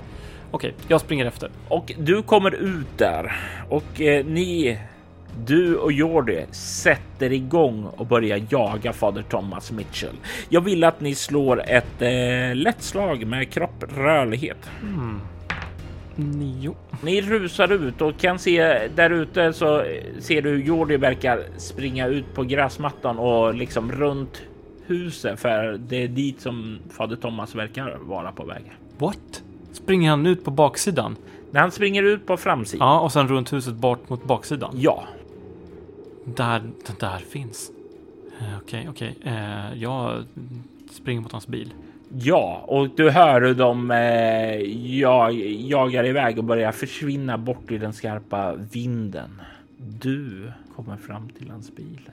Okej, 0.50 0.74
jag 0.88 1.00
springer 1.00 1.26
efter. 1.26 1.50
och 1.68 1.92
du 1.98 2.22
kommer 2.22 2.54
ut 2.54 2.98
där 2.98 3.36
och 3.68 4.00
eh, 4.00 4.24
ni, 4.26 4.78
du 5.46 5.76
och 5.76 5.92
Jordi 5.92 6.44
sätter 6.50 7.32
igång 7.32 7.84
och 7.84 8.06
börjar 8.06 8.42
jaga 8.50 8.92
fader 8.92 9.22
Thomas 9.22 9.72
Mitchell. 9.72 10.16
Jag 10.48 10.60
vill 10.60 10.84
att 10.84 11.00
ni 11.00 11.14
slår 11.14 11.62
ett 11.66 12.02
eh, 12.02 12.54
lätt 12.54 12.82
slag 12.82 13.26
med 13.26 13.50
kropp 13.50 13.84
rörlighet. 13.96 14.70
Hmm. 14.80 15.20
Nio. 16.16 16.74
Ni 17.02 17.20
rusar 17.20 17.72
ut 17.72 18.00
och 18.00 18.18
kan 18.18 18.38
se 18.38 18.88
där 18.94 19.10
ute 19.10 19.52
så 19.52 19.84
ser 20.18 20.42
du 20.42 20.50
hur 20.50 20.62
Jordi 20.62 20.96
verkar 20.96 21.42
springa 21.56 22.06
ut 22.06 22.34
på 22.34 22.42
gräsmattan 22.42 23.18
och 23.18 23.54
liksom 23.54 23.92
runt 23.92 24.42
huset 24.86 25.40
för 25.40 25.78
det 25.78 26.02
är 26.02 26.08
dit 26.08 26.40
som 26.40 26.78
fader 26.90 27.16
Thomas 27.16 27.54
verkar 27.54 27.98
vara 28.00 28.32
på 28.32 28.44
väg. 28.44 28.62
What? 28.98 29.42
Springer 29.82 30.10
han 30.10 30.26
ut 30.26 30.44
på 30.44 30.50
baksidan? 30.50 31.16
När 31.50 31.60
han 31.60 31.70
springer 31.70 32.02
ut 32.02 32.26
på 32.26 32.36
framsidan. 32.36 32.88
Ja, 32.88 33.00
och 33.00 33.12
sen 33.12 33.28
runt 33.28 33.52
huset 33.52 33.74
bort 33.74 34.08
mot 34.08 34.24
baksidan. 34.24 34.74
Ja, 34.78 35.04
Där, 36.24 36.62
där 37.00 37.18
finns. 37.18 37.70
Eh, 38.40 38.46
Okej, 38.62 38.86
okej. 38.90 39.16
Eh, 39.24 39.74
jag 39.82 40.24
springer 40.90 41.20
mot 41.20 41.32
hans 41.32 41.46
bil. 41.46 41.72
ja, 42.18 42.64
och 42.66 42.88
du 42.96 43.10
hör 43.10 43.40
hur 43.42 43.54
de 43.54 43.90
eh, 43.90 44.54
jag, 45.00 45.32
jagar 45.44 46.06
iväg 46.06 46.38
och 46.38 46.44
börjar 46.44 46.72
försvinna 46.72 47.38
bort 47.38 47.70
i 47.70 47.78
den 47.78 47.92
skarpa 47.92 48.54
vinden. 48.72 49.40
Du 50.00 50.52
kommer 50.76 50.96
fram 50.96 51.28
till 51.28 51.50
hans 51.50 51.76
bil. 51.76 52.10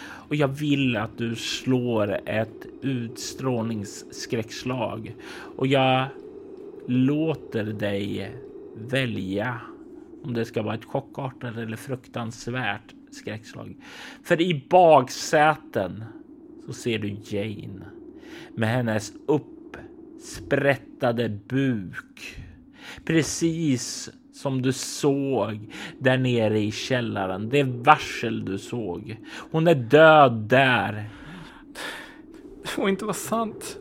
Och 0.00 0.36
jag 0.36 0.48
vill 0.48 0.96
att 0.96 1.18
du 1.18 1.36
slår 1.36 2.20
ett 2.26 2.66
utstrålningsskräckslag 2.82 5.14
och 5.56 5.66
jag 5.66 6.06
låter 6.88 7.64
dig 7.64 8.36
välja 8.74 9.60
om 10.22 10.34
det 10.34 10.44
ska 10.44 10.62
vara 10.62 10.74
ett 10.74 10.84
chockartat 10.84 11.56
eller 11.56 11.76
fruktansvärt 11.76 12.94
skräckslag. 13.10 13.76
För 14.22 14.40
i 14.40 14.66
baksäten 14.70 16.04
så 16.66 16.72
ser 16.72 16.98
du 16.98 17.16
Jane 17.24 17.84
med 18.54 18.68
hennes 18.68 19.12
uppsprättade 19.26 21.28
buk. 21.28 22.44
Precis 23.04 24.10
som 24.32 24.62
du 24.62 24.72
såg 24.72 25.74
där 25.98 26.18
nere 26.18 26.60
i 26.60 26.72
källaren. 26.72 27.48
Det 27.48 27.62
varsel 27.62 28.44
du 28.44 28.58
såg. 28.58 29.16
Hon 29.50 29.66
är 29.66 29.74
död 29.74 30.32
där. 30.32 31.10
Det 32.62 32.68
får 32.68 32.88
inte 32.88 33.04
vara 33.04 33.14
sant. 33.14 33.78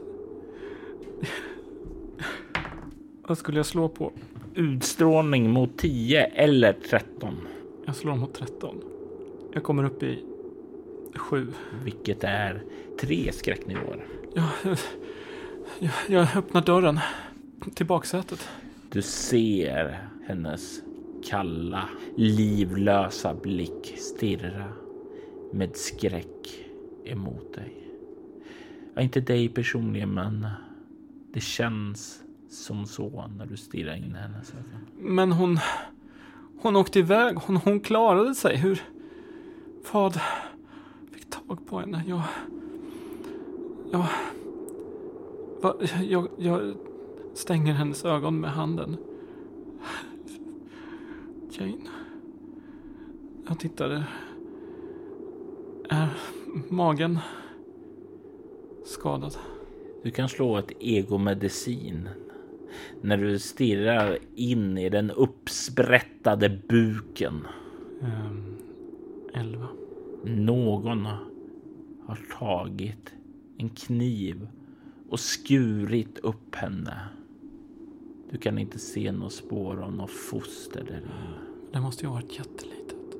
Vad 3.28 3.38
skulle 3.38 3.58
jag 3.58 3.66
slå 3.66 3.90
på? 3.90 4.12
Utstrålning 4.56 5.50
mot 5.50 5.78
10 5.78 6.26
eller 6.26 6.74
13. 6.74 7.36
Jag 7.86 7.96
slår 7.96 8.16
mot 8.16 8.34
13. 8.34 8.82
Jag 9.54 9.64
kommer 9.64 9.84
upp 9.84 10.04
i 10.04 10.24
7. 11.16 11.48
Vilket 11.84 12.24
är 12.24 12.64
tre 13.00 13.32
skräcknivåer. 13.32 14.06
Jag, 14.36 14.78
jag, 15.80 15.92
jag 16.08 16.38
öppnar 16.38 16.62
dörren 16.62 17.00
till 17.74 17.86
baksätet. 17.86 18.50
Du 18.92 19.02
ser 19.02 20.00
hennes 20.28 20.82
kalla, 21.30 21.90
livlösa 22.18 23.34
blick 23.34 23.94
stirra 23.98 24.66
med 25.54 25.76
skräck 25.76 26.66
emot 27.06 27.54
dig. 27.54 27.74
Ja, 28.96 29.02
inte 29.02 29.20
dig 29.20 29.50
personligen, 29.50 30.14
men 30.14 30.48
det 31.34 31.40
känns 31.42 32.24
som 32.58 32.86
så 32.86 33.28
när 33.38 33.46
du 33.46 33.58
stirrar 33.58 33.96
in 33.96 34.16
i 34.16 34.20
hennes 34.20 34.52
ögon. 34.52 34.88
Men 34.98 35.32
hon... 35.32 35.60
Hon 36.60 36.76
åkte 36.76 37.00
iväg. 37.00 37.38
Hon, 37.38 37.56
hon 37.56 37.80
klarade 37.80 38.36
sig. 38.36 38.58
Hur... 38.58 38.82
Vad... 39.92 40.20
Fick 41.12 41.30
tag 41.30 41.68
på 41.68 41.80
henne. 41.80 42.04
Jag... 42.08 42.22
Jag... 43.92 44.06
Va, 45.62 45.76
jag, 46.04 46.28
jag 46.38 46.74
stänger 47.34 47.74
hennes 47.74 48.06
ögon 48.06 48.40
med 48.40 48.52
handen. 48.52 48.98
Jane. 51.52 51.74
Jag 53.48 53.60
tittade. 53.60 54.04
Är 55.90 56.10
magen 56.70 57.20
skadad? 58.86 59.38
Du 60.04 60.12
kan 60.12 60.30
slå 60.30 60.58
ett 60.58 60.72
egomedicin 60.80 62.10
när 63.02 63.18
du 63.18 63.40
stirrar 63.40 64.18
in 64.36 64.78
i 64.78 64.90
den 64.90 65.12
uppsprättade 65.12 66.60
buken. 66.68 67.48
Um, 68.02 68.56
elva. 69.34 69.68
Någon 70.24 71.06
har 72.06 72.20
tagit 72.40 73.14
en 73.58 73.70
kniv 73.70 74.48
och 75.10 75.20
skurit 75.20 76.20
upp 76.20 76.56
henne. 76.56 77.00
Du 78.32 78.38
kan 78.38 78.58
inte 78.58 78.80
se 78.80 79.12
något 79.12 79.34
spår 79.34 79.82
av 79.82 79.94
något 79.94 80.12
foster 80.12 80.84
där 80.84 80.98
inne. 80.98 81.40
Det 81.72 81.82
måste 81.82 82.04
ju 82.04 82.08
ha 82.08 82.16
varit 82.16 82.38
jättelitet. 82.38 83.18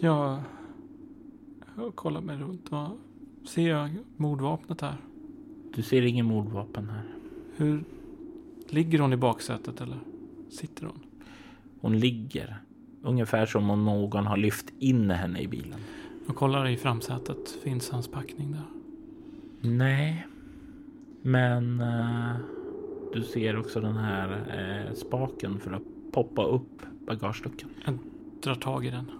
Jag, 0.00 0.40
jag 1.76 1.94
kollar 1.94 2.20
mig 2.20 2.36
runt 2.36 2.72
och 2.72 2.88
ser 3.48 3.68
jag 3.68 3.90
mordvapnet 4.16 4.80
här. 4.80 4.96
Du 5.74 5.82
ser 5.82 6.02
ingen 6.02 6.26
mordvapen 6.26 6.88
här. 6.90 7.04
Hur 7.56 7.84
ligger 8.68 8.98
hon 8.98 9.12
i 9.12 9.16
baksätet 9.16 9.80
eller 9.80 9.98
sitter 10.50 10.86
hon? 10.86 11.00
Hon 11.80 11.98
ligger 11.98 12.56
ungefär 13.02 13.46
som 13.46 13.70
om 13.70 13.84
någon 13.84 14.26
har 14.26 14.36
lyft 14.36 14.72
in 14.78 15.10
henne 15.10 15.40
i 15.40 15.48
bilen. 15.48 15.80
Jag 16.26 16.36
kollar 16.36 16.68
i 16.68 16.76
framsätet. 16.76 17.50
Finns 17.62 17.90
hans 17.90 18.08
packning 18.08 18.52
där? 18.52 18.66
Nej, 19.60 20.26
men 21.22 21.80
eh, 21.80 22.36
du 23.12 23.22
ser 23.22 23.58
också 23.58 23.80
den 23.80 23.96
här 23.96 24.30
eh, 24.88 24.94
spaken 24.94 25.60
för 25.60 25.72
att 25.72 25.82
poppa 26.12 26.44
upp 26.44 26.82
bagageluckan. 27.06 27.98
Drar 28.42 28.54
tag 28.54 28.86
i 28.86 28.90
den. 28.90 29.10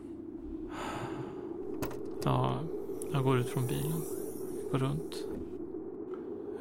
Ja, 2.25 2.61
jag 3.13 3.25
går 3.25 3.39
ut 3.39 3.49
från 3.49 3.67
bilen. 3.67 4.03
Går 4.73 4.79
runt. 4.79 5.32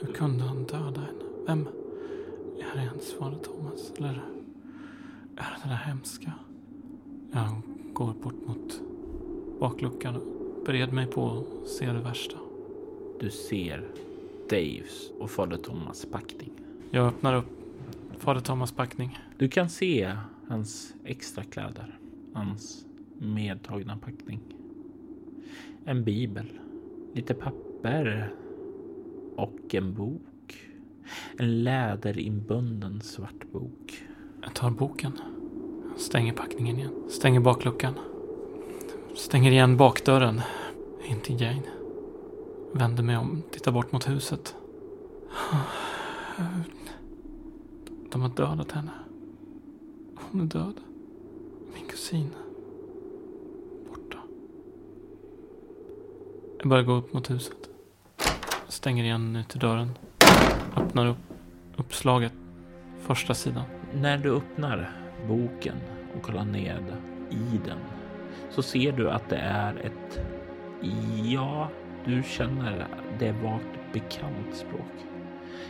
Hur 0.01 0.13
kunde 0.13 0.43
han 0.43 0.63
döda 0.63 1.01
henne? 1.01 1.23
Vem? 1.47 1.67
Är 2.59 2.75
det 2.75 2.83
ens 2.83 3.13
fader 3.13 3.37
Thomas? 3.37 3.91
Eller 3.97 4.09
är 4.09 4.13
det 5.35 5.57
det 5.63 5.69
där 5.69 5.75
hemska? 5.75 6.33
Jag 7.31 7.61
går 7.93 8.13
bort 8.13 8.47
mot 8.47 8.81
bakluckan 9.59 10.15
och 10.15 10.23
bereder 10.65 10.93
mig 10.93 11.07
på 11.07 11.29
att 11.29 11.67
se 11.67 11.85
det 11.85 11.99
värsta. 11.99 12.37
Du 13.19 13.29
ser 13.29 13.87
Daves 14.49 15.11
och 15.19 15.31
fader 15.31 15.57
Thomas 15.57 16.05
packning. 16.05 16.51
Jag 16.91 17.07
öppnar 17.07 17.35
upp 17.35 17.45
fader 18.17 18.41
Thomas 18.41 18.71
packning. 18.71 19.19
Du 19.37 19.49
kan 19.49 19.69
se 19.69 20.17
hans 20.47 20.93
extra 21.03 21.43
kläder, 21.43 21.99
hans 22.33 22.85
medtagna 23.17 23.97
packning. 23.97 24.39
En 25.85 26.03
bibel, 26.03 26.45
lite 27.13 27.33
papper 27.33 28.33
och 29.41 29.75
en 29.75 29.93
bok. 29.93 30.21
En 31.37 31.63
läderinbunden 31.63 33.01
svart 33.01 33.51
bok. 33.51 34.03
Jag 34.41 34.53
tar 34.53 34.69
boken. 34.69 35.11
Stänger 35.97 36.33
packningen 36.33 36.77
igen. 36.77 36.93
Stänger 37.09 37.39
bakluckan. 37.39 37.93
Stänger 39.15 39.51
igen 39.51 39.77
bakdörren. 39.77 40.41
In 41.05 41.19
till 41.19 41.41
Jane. 41.41 41.61
Vänder 42.73 43.03
mig 43.03 43.17
om. 43.17 43.41
Tittar 43.51 43.71
bort 43.71 43.91
mot 43.91 44.09
huset. 44.09 44.55
De 48.11 48.21
har 48.21 48.29
dödat 48.29 48.71
henne. 48.71 48.91
Hon 50.15 50.41
är 50.41 50.45
död. 50.45 50.81
Min 51.73 51.85
kusin. 51.87 52.29
Borta. 53.89 54.17
Jag 56.59 56.69
börjar 56.69 56.83
gå 56.83 56.93
upp 56.93 57.13
mot 57.13 57.29
huset. 57.29 57.70
Stänger 58.71 59.03
igen 59.03 59.35
ytterdörren. 59.35 59.91
Öppnar 60.77 61.05
upp 61.05 61.17
uppslaget. 61.75 62.33
Första 62.99 63.33
sidan. 63.33 63.63
När 63.93 64.17
du 64.17 64.35
öppnar 64.35 64.91
boken 65.27 65.75
och 66.15 66.23
kollar 66.23 66.45
ned 66.45 66.83
i 67.29 67.59
den 67.65 67.77
så 68.49 68.61
ser 68.61 68.91
du 68.91 69.09
att 69.09 69.29
det 69.29 69.37
är 69.37 69.75
ett, 69.75 70.21
ja, 71.23 71.69
du 72.05 72.23
känner 72.23 72.87
det 73.19 73.31
vagt 73.31 73.93
bekant 73.93 74.55
språk. 74.55 75.05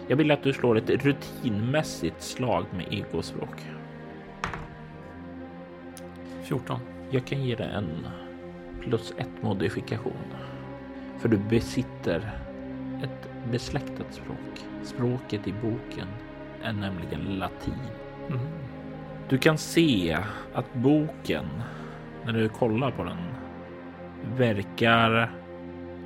Jag 0.08 0.18
vill 0.18 0.32
att 0.32 0.44
du 0.44 0.54
slår 0.54 0.78
ett 0.78 0.90
rutinmässigt 0.90 2.22
slag 2.24 2.66
med 2.72 2.94
ekospråk. 2.94 3.66
14. 6.44 6.80
Jag 7.10 7.26
kan 7.26 7.44
ge 7.44 7.56
dig 7.56 7.70
en 7.74 8.08
plus 8.82 9.14
ett 9.18 9.44
modifikation. 9.44 10.34
För 11.20 11.30
du 11.30 11.38
besitter 11.38 12.32
ett 13.04 13.52
besläktat 13.52 14.14
språk. 14.14 14.66
Språket 14.84 15.48
i 15.48 15.54
boken 15.54 16.08
är 16.64 16.74
nämligen 16.74 17.40
latin. 17.40 17.74
Mm. 18.30 18.40
Du 19.30 19.38
kan 19.38 19.58
se 19.58 20.18
att 20.54 20.74
boken, 20.74 21.46
när 22.26 22.34
du 22.34 22.50
kollar 22.50 22.92
på 22.92 23.04
den, 23.04 23.18
verkar 24.38 25.32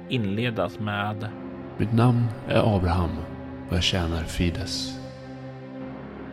inledas 0.09 0.79
med 0.79 1.29
Mitt 1.77 1.93
namn 1.93 2.25
är 2.47 2.75
Abraham 2.75 3.17
och 3.69 3.75
jag 3.75 3.83
tjänar 3.83 4.23
Fides. 4.23 4.99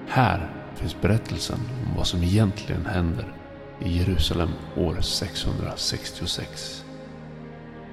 Här 0.08 0.50
finns 0.74 1.00
berättelsen 1.00 1.58
om 1.58 1.96
vad 1.96 2.06
som 2.06 2.22
egentligen 2.22 2.86
händer 2.86 3.34
i 3.80 3.98
Jerusalem 3.98 4.50
år 4.76 5.00
666. 5.00 6.84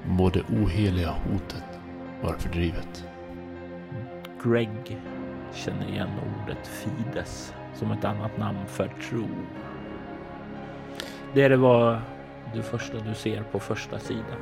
Må 0.06 0.30
det 0.30 0.42
oheliga 0.42 1.10
hotet 1.10 1.69
vara 2.22 2.38
fördrivet. 2.38 3.04
Greg 4.44 4.98
känner 5.54 5.88
igen 5.88 6.08
ordet 6.42 6.66
Fides 6.66 7.54
som 7.74 7.90
ett 7.92 8.04
annat 8.04 8.38
namn 8.38 8.66
för 8.66 8.88
tro. 8.88 9.28
Det 11.34 11.42
är 11.42 11.50
det 11.50 11.56
var 11.56 12.00
det 12.54 12.62
första 12.62 12.98
du 12.98 13.14
ser 13.14 13.42
på 13.42 13.60
första 13.60 13.98
sidan. 13.98 14.38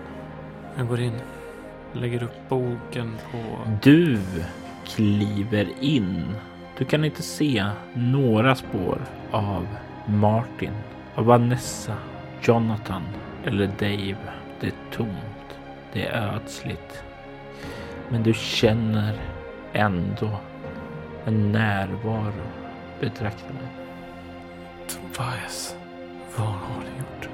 Jag 0.77 0.89
går 0.89 1.01
in. 1.01 1.21
Lägger 1.93 2.23
upp 2.23 2.49
boken 2.49 3.17
på... 3.33 3.39
Du 3.83 4.19
kliver 4.85 5.69
in. 5.81 6.25
Du 6.79 6.85
kan 6.85 7.05
inte 7.05 7.23
se 7.23 7.67
några 7.95 8.55
spår 8.55 8.99
av 9.31 9.67
Martin, 10.07 10.73
av 11.15 11.25
Vanessa, 11.25 11.97
Jonathan 12.43 13.03
eller 13.45 13.67
Dave. 13.67 14.17
Det 14.61 14.67
är 14.67 14.73
tomt. 14.93 15.59
Det 15.93 16.07
är 16.07 16.35
ödsligt. 16.35 17.08
Men 18.11 18.23
du 18.23 18.35
känner 18.35 19.15
ändå 19.73 20.31
en 21.25 21.53
närvaro 21.53 22.33
betrakta 23.01 23.49
dig. 23.49 23.69
Tobias. 24.89 25.77
Vad 26.37 26.47
har 26.47 26.81
du 26.81 26.99
gjort? 26.99 27.29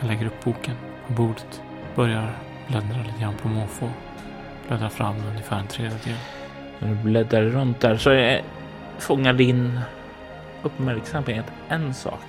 Jag 0.00 0.08
lägger 0.08 0.26
upp 0.26 0.44
boken 0.44 0.74
på 1.06 1.12
bordet. 1.12 1.62
Börjar 1.94 2.32
bläddra 2.68 3.02
lite 3.06 3.20
grann 3.20 3.34
på 3.34 3.48
måfå. 3.48 3.90
Bläddrar 4.68 4.88
fram 4.88 5.16
ungefär 5.30 5.58
en 5.58 5.66
tredjedel. 5.66 6.16
När 6.78 6.88
du 6.88 6.94
bläddrar 6.94 7.42
runt 7.42 7.80
där 7.80 7.96
så 7.96 8.10
är, 8.10 8.42
fångar 8.98 9.32
din 9.32 9.80
uppmärksamhet 10.62 11.46
en 11.68 11.94
sak. 11.94 12.24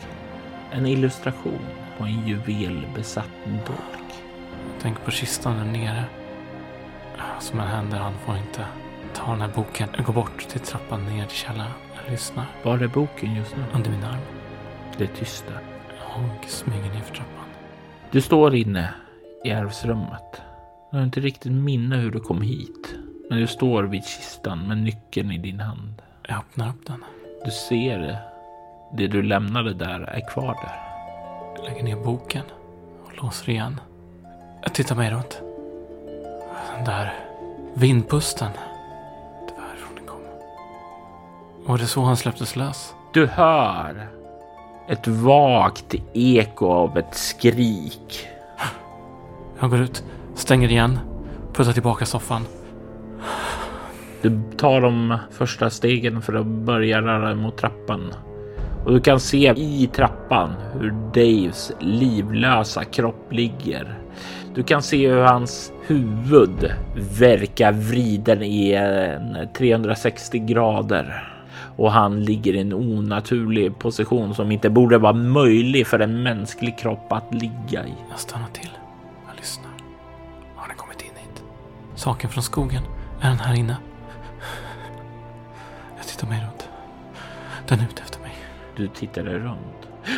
En 0.71 0.85
illustration 0.85 1.59
på 1.97 2.03
en 2.03 2.27
juvelbesatt 2.27 3.29
dolk. 3.45 4.23
Tänker 4.81 5.01
på 5.01 5.11
kistan 5.11 5.57
där 5.57 5.79
nere. 5.79 6.03
Som 7.39 7.59
en 7.59 7.67
händer, 7.67 7.97
han 7.97 8.13
får 8.25 8.37
inte 8.37 8.65
ta 9.13 9.31
den 9.31 9.41
här 9.41 9.51
boken. 9.55 9.89
Jag 9.95 10.05
går 10.05 10.13
bort 10.13 10.47
till 10.49 10.59
trappan 10.59 11.05
ner 11.05 11.25
till 11.25 11.37
källaren. 11.37 11.71
Jag 12.03 12.11
lyssnar. 12.11 12.45
Var 12.63 12.77
är 12.77 12.87
boken 12.87 13.35
just 13.35 13.55
nu? 13.55 13.63
Under 13.73 13.89
min 13.91 14.03
arm. 14.03 14.21
Det 14.97 15.03
är 15.03 15.07
tyst 15.07 15.45
där. 15.47 15.59
Jag 15.99 16.49
smyger 16.49 16.93
ner 16.93 17.01
för 17.01 17.15
trappan. 17.15 17.45
Du 18.11 18.21
står 18.21 18.55
inne 18.55 18.93
i 19.43 19.51
arvsrummet. 19.51 20.41
Du 20.91 20.97
har 20.97 21.03
inte 21.03 21.19
riktigt 21.19 21.51
minne 21.51 21.95
hur 21.95 22.11
du 22.11 22.19
kom 22.19 22.41
hit. 22.41 22.95
Men 23.29 23.39
du 23.39 23.47
står 23.47 23.83
vid 23.83 24.05
kistan 24.05 24.67
med 24.67 24.77
nyckeln 24.77 25.31
i 25.31 25.37
din 25.37 25.59
hand. 25.59 26.01
Jag 26.27 26.37
öppnar 26.37 26.69
upp 26.69 26.85
den. 26.87 27.03
Du 27.45 27.51
ser 27.51 27.99
det. 27.99 28.19
Det 28.93 29.07
du 29.07 29.21
lämnade 29.21 29.73
där 29.73 30.01
är 30.01 30.29
kvar 30.29 30.55
där. 30.63 30.81
Jag 31.55 31.65
lägger 31.65 31.83
ner 31.83 32.03
boken 32.03 32.43
och 33.05 33.23
låser 33.23 33.49
igen. 33.49 33.79
Jag 34.61 34.73
tittar 34.73 34.95
mig 34.95 35.11
runt. 35.11 35.41
Den 36.75 36.85
där 36.85 37.13
vindpusten. 37.73 38.51
Det 39.47 39.53
var 39.57 39.67
härifrån 39.67 39.95
den 39.95 40.05
kom. 40.05 40.19
Var 41.65 41.77
det 41.77 41.87
så 41.87 42.01
han 42.01 42.17
släpptes 42.17 42.55
lös? 42.55 42.93
Du 43.13 43.25
hör 43.25 44.07
ett 44.87 45.07
vagt 45.07 45.95
eko 46.13 46.67
av 46.67 46.97
ett 46.97 47.15
skrik. 47.15 48.27
Jag 49.59 49.69
går 49.69 49.79
ut, 49.79 50.03
stänger 50.35 50.71
igen, 50.71 50.99
puttar 51.53 51.73
tillbaka 51.73 52.05
soffan. 52.05 52.45
Du 54.21 54.41
tar 54.57 54.81
de 54.81 55.17
första 55.31 55.69
stegen 55.69 56.21
för 56.21 56.33
att 56.33 56.45
börja 56.45 57.01
röra 57.01 57.35
mot 57.35 57.57
trappan. 57.57 58.13
Och 58.85 58.91
du 58.93 58.99
kan 58.99 59.19
se 59.19 59.53
i 59.57 59.89
trappan 59.93 60.53
hur 60.73 60.91
Daves 60.91 61.71
livlösa 61.79 62.83
kropp 62.83 63.33
ligger. 63.33 63.99
Du 64.55 64.63
kan 64.63 64.81
se 64.81 65.09
hur 65.09 65.21
hans 65.21 65.71
huvud 65.87 66.71
verkar 66.95 67.71
vriden 67.71 68.43
i 68.43 68.71
en 68.71 69.47
360 69.53 70.39
grader. 70.39 71.33
Och 71.77 71.91
han 71.91 72.23
ligger 72.25 72.53
i 72.53 72.59
en 72.59 72.73
onaturlig 72.73 73.79
position 73.79 74.35
som 74.35 74.51
inte 74.51 74.69
borde 74.69 74.97
vara 74.97 75.13
möjlig 75.13 75.87
för 75.87 75.99
en 75.99 76.23
mänsklig 76.23 76.77
kropp 76.77 77.11
att 77.11 77.33
ligga 77.33 77.85
i. 77.85 77.93
Jag 78.09 78.19
stannar 78.19 78.47
till. 78.47 78.69
Jag 79.27 79.35
lyssnar. 79.37 79.71
Har 80.55 80.67
den 80.67 80.77
kommit 80.77 81.01
in 81.01 81.07
hit? 81.15 81.43
Saken 81.95 82.29
från 82.29 82.43
skogen. 82.43 82.83
Är 83.21 83.29
den 83.29 83.39
här 83.39 83.55
inne? 83.55 83.77
Jag 85.97 86.07
tittar 86.07 86.27
mig 86.27 86.41
runt. 86.41 86.69
Den 87.67 87.79
är 87.79 87.83
ute 87.83 88.01
efter 88.01 88.21
mig. 88.21 88.33
Du 88.75 88.87
tittar 88.87 89.23
dig 89.23 89.39
runt 89.39 89.76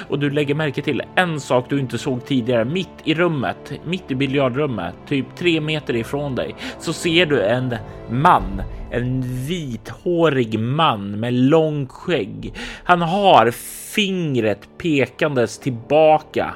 och 0.09 0.19
du 0.19 0.29
lägger 0.29 0.55
märke 0.55 0.81
till 0.81 1.01
en 1.15 1.39
sak 1.39 1.65
du 1.69 1.79
inte 1.79 1.97
såg 1.97 2.25
tidigare. 2.25 2.65
Mitt 2.65 2.89
i 3.03 3.13
rummet, 3.13 3.71
mitt 3.85 4.11
i 4.11 4.15
biljardrummet, 4.15 4.95
typ 5.07 5.35
tre 5.35 5.61
meter 5.61 5.95
ifrån 5.95 6.35
dig, 6.35 6.55
så 6.79 6.93
ser 6.93 7.25
du 7.25 7.41
en 7.41 7.75
man, 8.09 8.61
en 8.91 9.21
vithårig 9.45 10.59
man 10.59 11.19
med 11.19 11.33
långt 11.33 11.91
skägg. 11.91 12.53
Han 12.83 13.01
har 13.01 13.51
fingret 13.93 14.69
pekandes 14.77 15.59
tillbaka 15.59 16.53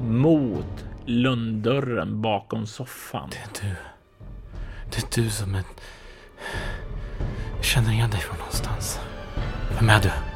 mot 0.00 0.84
lunddörren 1.06 2.22
bakom 2.22 2.66
soffan. 2.66 3.30
Det 3.30 3.36
är 3.36 3.68
du. 3.68 3.74
Det 4.90 5.18
är 5.18 5.22
du 5.22 5.30
som 5.30 5.54
är... 5.54 5.62
Jag 7.56 7.64
känner 7.64 7.92
igen 7.92 8.10
dig 8.10 8.20
från 8.20 8.38
någonstans. 8.38 9.00
Vem 9.78 9.88
är 9.88 10.00
du? 10.00 10.29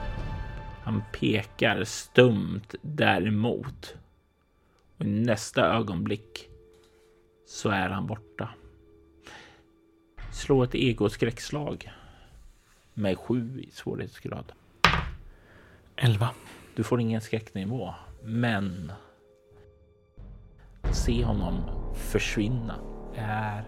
Han 0.85 1.03
pekar 1.13 1.85
stumt 1.85 2.75
däremot. 2.83 3.95
Och 4.97 5.05
i 5.05 5.09
nästa 5.09 5.67
ögonblick 5.67 6.49
så 7.47 7.71
är 7.71 7.89
han 7.89 8.07
borta. 8.07 8.49
Slå 10.33 10.63
ett 10.63 10.75
egoskräckslag 10.75 11.93
med 12.95 13.19
sju 13.19 13.61
i 13.61 13.71
svårighetsgrad. 13.71 14.53
Elva. 15.97 16.31
Du 16.75 16.85
får 16.85 17.01
ingen 17.01 17.21
skräcknivå, 17.21 17.95
men 18.23 18.93
se 20.93 21.25
honom 21.25 21.63
försvinna 21.95 22.79
är 23.15 23.65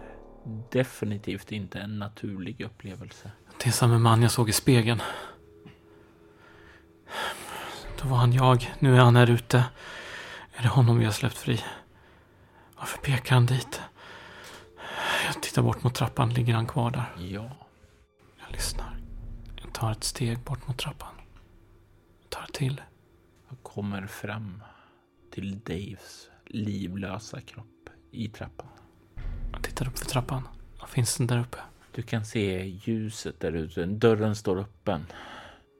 definitivt 0.71 1.51
inte 1.51 1.79
en 1.79 1.99
naturlig 1.99 2.61
upplevelse. 2.61 3.31
Det 3.63 3.69
är 3.69 3.71
samma 3.71 3.99
man 3.99 4.21
jag 4.21 4.31
såg 4.31 4.49
i 4.49 4.53
spegeln. 4.53 5.01
Då 8.01 8.07
var 8.07 8.17
han 8.17 8.33
jag. 8.33 8.73
Nu 8.79 8.95
är 8.95 8.99
han 8.99 9.15
här 9.15 9.29
ute. 9.29 9.63
Är 10.53 10.61
det 10.61 10.67
honom 10.67 10.99
vi 10.99 11.05
har 11.05 11.11
släppt 11.11 11.37
fri? 11.37 11.63
Varför 12.77 12.97
pekar 12.97 13.35
han 13.35 13.45
dit? 13.45 13.81
Jag 15.25 15.43
tittar 15.43 15.61
bort 15.61 15.83
mot 15.83 15.95
trappan. 15.95 16.29
Ligger 16.33 16.53
han 16.53 16.67
kvar 16.67 16.91
där? 16.91 17.15
Ja, 17.17 17.51
Jag 18.43 18.51
lyssnar. 18.51 18.97
Jag 19.63 19.73
tar 19.73 19.91
ett 19.91 20.03
steg 20.03 20.39
bort 20.39 20.67
mot 20.67 20.77
trappan. 20.77 21.15
Jag 22.21 22.29
tar 22.29 22.47
till. 22.53 22.81
jag 23.49 23.57
kommer 23.63 24.07
fram 24.07 24.63
till 25.33 25.59
Daves 25.59 26.27
livlösa 26.45 27.41
kropp 27.41 27.89
i 28.11 28.27
trappan. 28.29 28.67
Jag 29.51 29.63
tittar 29.63 29.87
upp 29.87 29.99
för 29.99 30.05
trappan. 30.05 30.47
Vad 30.79 30.89
finns 30.89 31.17
den 31.17 31.27
där 31.27 31.39
uppe? 31.39 31.57
Du 31.91 32.01
kan 32.01 32.25
se 32.25 32.65
ljuset 32.65 33.39
där 33.39 33.51
ute. 33.51 33.85
Dörren 33.85 34.35
står 34.35 34.59
öppen. 34.59 35.05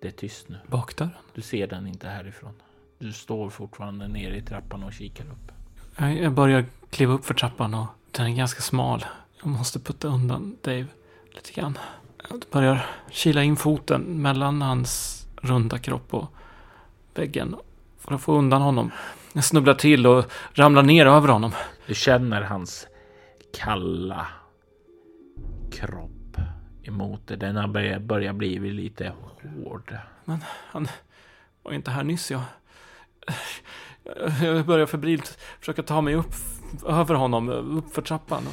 Det 0.02 0.08
är 0.08 0.12
tyst 0.12 0.50
nu. 0.50 0.58
Bakdörren? 0.68 1.12
Du 1.34 1.41
ser 1.41 1.68
den 1.68 1.88
inte 1.88 2.08
härifrån. 2.08 2.54
Du 3.00 3.14
står 3.14 3.50
fortfarande 3.50 4.08
nere 4.08 4.38
i 4.38 4.41
trappan 4.41 4.84
och 4.84 4.93
kikar 4.93 5.26
upp. 5.26 5.52
Jag 5.98 6.34
börjar 6.34 6.66
kliva 6.89 7.14
upp 7.14 7.26
för 7.26 7.34
trappan 7.34 7.74
och 7.74 7.88
den 8.12 8.26
är 8.26 8.36
ganska 8.36 8.62
smal. 8.62 9.06
Jag 9.39 9.48
måste 9.48 9.80
putta 9.80 10.08
undan 10.08 10.58
Dave 10.62 10.86
lite 11.32 11.52
grann. 11.54 11.78
Jag 12.30 12.43
börjar 12.52 12.86
kila 13.12 13.43
in 13.43 13.56
foten 13.56 14.22
mellan 14.22 14.62
hans 14.62 15.24
runda 15.41 15.80
kropp 15.80 16.14
och 16.14 16.34
väggen 17.16 17.56
för 18.00 18.16
att 18.16 18.22
få 18.22 18.38
undan 18.38 18.62
honom. 18.62 18.91
Jag 19.34 19.43
snubblar 19.43 19.74
till 19.74 20.08
och 20.08 20.26
ramlar 20.54 20.84
ner 20.84 21.06
över 21.06 21.28
honom. 21.28 21.52
Du 21.88 21.95
känner 21.95 22.41
hans 22.41 22.88
kalla 23.54 24.28
kropp 25.72 26.16
emot 26.88 27.28
dig. 27.28 27.38
Den 27.38 27.56
har 27.56 27.68
börjat, 27.68 28.02
börjat 28.02 28.36
bli 28.36 28.60
lite 28.60 29.14
hård. 29.64 29.98
Han 30.72 30.88
var 31.64 31.74
inte 31.74 31.92
här 31.92 32.04
nyss. 32.04 32.32
Jag, 32.32 32.42
jag 34.44 34.66
börjar 34.66 34.86
febrilt 34.86 35.38
försöka 35.60 35.84
ta 35.84 36.02
mig 36.02 36.16
upp 36.16 36.34
över 36.88 37.16
honom, 37.16 37.50
upp 37.50 37.94
för 37.94 38.02
trappan. 38.02 38.44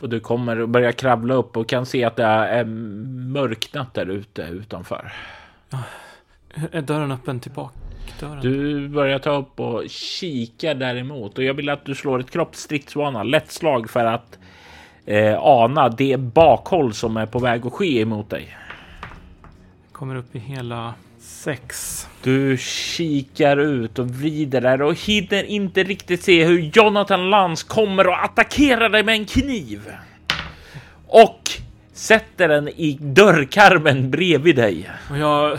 Och 0.00 0.08
du 0.08 0.20
kommer 0.20 0.60
och 0.60 0.68
börjar 0.68 0.92
kravla 0.92 1.34
upp 1.34 1.56
och 1.56 1.68
kan 1.68 1.86
se 1.86 2.04
att 2.04 2.16
det 2.16 2.24
är 2.24 2.64
mörknat 2.64 3.94
där 3.94 4.06
ute 4.06 4.42
utanför. 4.42 5.12
Är 6.72 6.82
dörren 6.82 7.12
öppen 7.12 7.40
till 7.40 7.52
bakdörren? 7.52 8.40
Du 8.40 8.88
börjar 8.88 9.18
ta 9.18 9.30
upp 9.30 9.60
och 9.60 9.90
kika 9.90 10.74
däremot 10.74 11.38
och 11.38 11.44
jag 11.44 11.54
vill 11.54 11.68
att 11.68 11.84
du 11.84 11.94
slår 11.94 12.20
ett 12.20 12.30
kroppsstridsvana, 12.30 13.22
lätt 13.22 13.50
slag 13.50 13.90
för 13.90 14.04
att 14.04 14.38
eh, 15.06 15.38
ana 15.38 15.88
det 15.88 16.16
bakhåll 16.16 16.94
som 16.94 17.16
är 17.16 17.26
på 17.26 17.38
väg 17.38 17.66
att 17.66 17.72
ske 17.72 18.00
emot 18.00 18.30
dig. 18.30 18.56
Kommer 19.92 20.16
upp 20.16 20.36
i 20.36 20.38
hela 20.38 20.94
sex. 21.18 22.08
Du 22.22 22.56
kikar 22.58 23.56
ut 23.56 23.98
och 23.98 24.08
vrider 24.08 24.60
där 24.60 24.82
och 24.82 24.94
hinner 24.94 25.44
inte 25.44 25.82
riktigt 25.82 26.22
se 26.22 26.44
hur 26.44 26.70
Jonathan 26.74 27.30
Lance 27.30 27.66
kommer 27.68 28.06
och 28.06 28.24
attackerar 28.24 28.88
dig 28.88 29.02
med 29.02 29.14
en 29.14 29.26
kniv. 29.26 29.90
Och 31.06 31.50
sätter 31.92 32.48
den 32.48 32.68
i 32.68 32.98
dörrkarmen 33.00 34.10
bredvid 34.10 34.56
dig. 34.56 34.90
Och 35.10 35.18
jag 35.18 35.58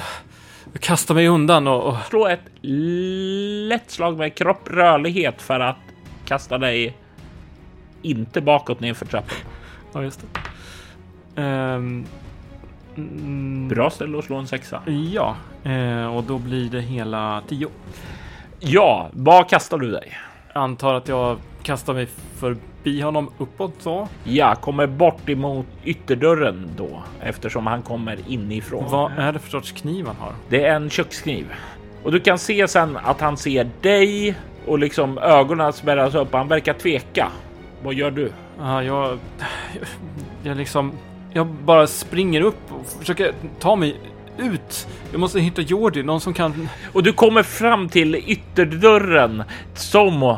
kastar 0.79 1.15
mig 1.15 1.27
undan 1.27 1.67
och... 1.67 1.87
och 1.87 1.97
Slå 2.09 2.27
ett 2.27 2.45
lätt 2.61 3.91
slag 3.91 4.17
med 4.17 4.35
kropp 4.35 4.69
rörlighet 4.69 5.41
för 5.41 5.59
att 5.59 5.77
kasta 6.25 6.57
dig 6.57 6.93
inte 8.03 8.41
bakåt 8.41 8.79
ner 8.79 8.93
för 8.93 9.05
trappan. 9.05 9.37
ja, 9.93 10.03
just 10.03 10.21
det. 10.21 10.39
Ehm, 11.41 12.05
mm, 12.95 13.67
Bra 13.67 13.89
ställe 13.89 14.17
att 14.19 14.25
slå 14.25 14.35
en 14.35 14.47
sexa. 14.47 14.81
Ja, 15.13 15.35
eh, 15.63 16.15
och 16.15 16.23
då 16.23 16.37
blir 16.37 16.69
det 16.69 16.81
hela 16.81 17.41
tio. 17.47 17.67
Ja, 18.59 19.09
vad 19.13 19.49
kastar 19.49 19.77
du 19.77 19.91
dig? 19.91 20.17
Antar 20.53 20.93
att 20.93 21.07
jag 21.07 21.37
kastar 21.63 21.93
mig 21.93 22.07
förbi 22.35 23.01
honom 23.01 23.29
uppåt 23.37 23.73
så. 23.79 24.07
Ja, 24.23 24.55
kommer 24.55 24.87
bort 24.87 25.29
emot 25.29 25.65
ytterdörren 25.83 26.69
då 26.77 27.03
eftersom 27.21 27.67
han 27.67 27.81
kommer 27.81 28.19
inifrån. 28.27 28.85
Vad 28.89 29.11
är 29.17 29.33
det 29.33 29.39
för 29.39 29.49
sorts 29.49 29.71
kniv 29.71 30.07
han 30.07 30.15
har? 30.15 30.33
Det 30.49 30.65
är 30.65 30.75
en 30.75 30.89
kökskniv 30.89 31.45
och 32.03 32.11
du 32.11 32.19
kan 32.19 32.39
se 32.39 32.67
sen 32.67 32.97
att 33.03 33.21
han 33.21 33.37
ser 33.37 33.69
dig 33.81 34.35
och 34.65 34.79
liksom 34.79 35.17
ögonen 35.17 35.73
spärras 35.73 36.15
upp. 36.15 36.33
Han 36.33 36.47
verkar 36.47 36.73
tveka. 36.73 37.31
Vad 37.83 37.93
gör 37.93 38.11
du? 38.11 38.31
Ja, 38.59 38.83
jag... 38.83 39.19
Jag 40.43 40.57
liksom... 40.57 40.91
Jag 41.33 41.47
bara 41.47 41.87
springer 41.87 42.41
upp 42.41 42.59
och 42.69 42.85
försöker 42.99 43.33
ta 43.59 43.75
mig 43.75 43.95
ut. 44.37 44.87
Jag 45.11 45.19
måste 45.19 45.39
hitta 45.39 45.61
Jordi, 45.61 46.03
någon 46.03 46.21
som 46.21 46.33
kan... 46.33 46.69
Och 46.93 47.03
du 47.03 47.13
kommer 47.13 47.43
fram 47.43 47.89
till 47.89 48.15
ytterdörren 48.15 49.43
som 49.75 50.37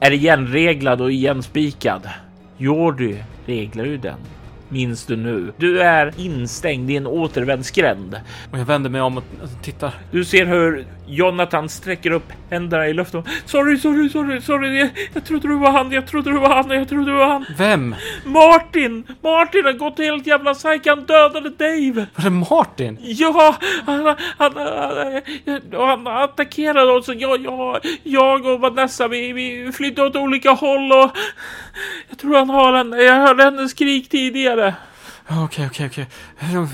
är 0.00 0.10
igenreglad 0.10 1.00
och 1.00 1.12
igenspikad. 1.12 2.08
Jordy 2.56 3.16
reglar 3.46 3.84
ju 3.84 3.96
den. 3.96 4.18
Minns 4.72 5.06
du 5.06 5.16
nu? 5.16 5.52
Du 5.56 5.82
är 5.82 6.12
instängd 6.16 6.90
i 6.90 6.96
en 6.96 7.06
återvändsgränd. 7.06 8.20
Och 8.52 8.58
jag 8.58 8.64
vänder 8.64 8.90
mig 8.90 9.00
om 9.00 9.16
och 9.16 9.24
tittar. 9.62 9.94
Du 10.10 10.24
ser 10.24 10.46
hur 10.46 10.86
Jonathan 11.06 11.68
sträcker 11.68 12.10
upp 12.10 12.32
händerna 12.50 12.88
i 12.88 12.92
luften. 12.92 13.22
Sorry, 13.44 13.78
sorry, 13.78 14.08
sorry, 14.08 14.40
sorry. 14.40 14.78
Jag, 14.78 14.90
jag 15.14 15.24
trodde 15.24 15.48
du 15.48 15.56
var 15.56 15.70
han. 15.70 15.92
Jag 15.92 16.06
trodde 16.06 16.30
du 16.30 16.38
var 16.38 16.54
han. 16.54 16.70
Jag 16.70 16.88
trodde 16.88 17.10
du 17.10 17.16
var 17.16 17.26
han. 17.26 17.46
Vem? 17.58 17.94
Martin! 18.24 19.06
Martin 19.22 19.64
har 19.64 19.72
gått 19.72 19.98
helt 19.98 20.26
jävla 20.26 20.54
psyk. 20.54 20.86
Han 20.86 21.04
dödade 21.04 21.50
Dave. 21.50 22.06
Var 22.14 22.24
det 22.24 22.30
Martin? 22.30 22.98
Ja, 23.00 23.56
han, 23.86 24.04
han, 24.38 24.52
han, 24.56 25.62
han, 25.72 26.06
attackerade 26.06 26.92
oss. 26.92 27.08
Jag, 27.08 27.44
jag, 27.44 27.78
jag 28.02 28.46
och 28.46 28.60
Vanessa, 28.60 29.08
vi, 29.08 29.32
vi 29.32 29.72
flydde 29.72 30.02
åt 30.02 30.16
olika 30.16 30.50
håll 30.50 30.92
och 30.92 31.10
jag 32.08 32.18
tror 32.18 32.36
han 32.36 32.50
har 32.50 32.72
en. 32.72 32.92
Jag 32.92 33.14
hörde 33.14 33.42
hennes 33.42 33.70
skrik 33.70 34.08
tidigare. 34.08 34.59
Ja, 34.66 35.44
Okej, 35.44 35.66
okej, 35.66 35.86
okej. 35.86 36.06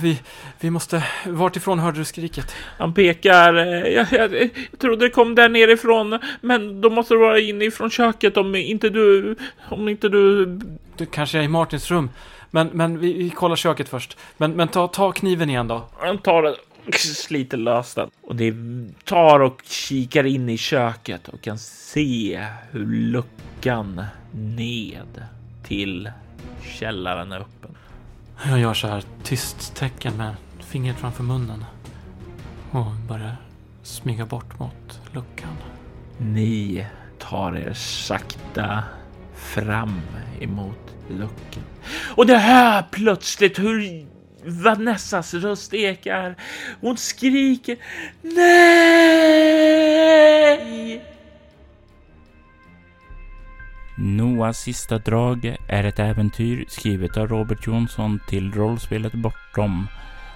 Vi, 0.03 0.21
vi 0.61 0.71
måste... 0.71 1.05
Vart 1.27 1.57
ifrån 1.57 1.79
hörde 1.79 1.99
du 1.99 2.05
skriket? 2.05 2.55
Han 2.79 2.95
pekar. 2.95 3.55
eh, 3.57 3.93
Jag, 3.93 4.07
jag, 4.13 4.35
jag 4.35 4.51
trodde 4.79 5.07
det 5.07 5.11
kom 5.11 5.35
där 5.35 5.49
nerifrån, 5.49 6.19
men 6.41 6.81
då 6.81 6.91
måste 6.91 7.15
det 7.15 7.19
vara 7.19 7.39
inifrån 7.41 7.91
köket 7.91 8.37
om 8.37 8.55
inte 8.55 8.89
du, 8.91 9.37
om 9.69 9.89
inte 9.89 10.09
du. 10.09 10.47
Det 10.97 11.07
kanske 11.07 11.39
är 11.39 11.43
i 11.43 11.49
Martins 11.49 11.91
rum. 11.91 12.11
Men, 12.51 12.71
men 12.73 12.99
vi, 12.99 13.13
vi 13.13 13.31
kollar 13.31 13.57
köket 13.57 13.89
först. 13.89 14.17
Men, 14.37 14.53
men 14.53 14.69
ta, 14.69 14.89
ta 14.89 15.13
kniven 15.13 15.51
igen 15.51 15.69
då. 15.69 15.85
Han 15.99 16.19
tar 16.19 16.43
den 16.43 16.55
och 16.87 16.95
sliter 16.95 17.57
lös 17.57 17.95
den 17.95 18.11
och 18.23 18.37
det 18.37 18.55
tar 19.05 19.41
och 19.41 19.63
kikar 19.65 20.25
in 20.27 20.49
i 20.49 20.59
köket 20.59 21.29
och 21.29 21.41
kan 21.41 21.59
se 21.59 22.47
hur 22.71 22.87
luckan 22.87 24.03
ned 24.33 25.23
till 25.69 26.11
källaren 26.79 27.33
är 27.33 27.41
öppen. 27.41 27.76
Jag 28.45 28.59
gör 28.59 28.75
så 28.75 28.89
här 28.89 29.05
tyst 29.23 29.75
tecken 29.75 30.17
med 30.17 30.35
fingret 30.61 30.97
framför 30.97 31.23
munnen. 31.23 31.65
Och 32.71 32.87
börjar 33.09 33.37
smyga 33.83 34.27
bort 34.27 34.59
mot 34.59 35.01
luckan. 35.13 35.57
Ni 36.19 36.87
tar 37.19 37.57
er 37.57 37.73
sakta 37.73 38.85
fram 39.35 40.01
emot 40.41 40.95
luckan. 41.09 41.63
Och 42.17 42.27
det 42.27 42.39
hör 42.39 42.83
plötsligt 42.83 43.59
hur 43.59 44.07
Vanessas 44.45 45.35
röst 45.35 45.75
ekar. 45.75 46.37
Hon 46.81 46.97
skriker 46.97 47.77
Nej! 48.23 49.47
Noahs 53.99 54.59
sista 54.59 54.99
drag 54.99 55.57
är 55.69 55.85
ett 55.85 55.99
äventyr 55.99 56.65
skrivet 56.69 57.17
av 57.17 57.29
Robert 57.29 57.67
Jonsson 57.67 58.21
till 58.29 58.53
rollspelet 58.53 59.13
Bortom 59.13 59.87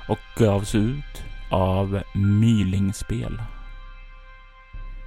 och 0.08 0.18
gavs 0.36 0.74
ut 0.74 1.24
av 1.50 2.02
Mylingspel. 2.14 3.42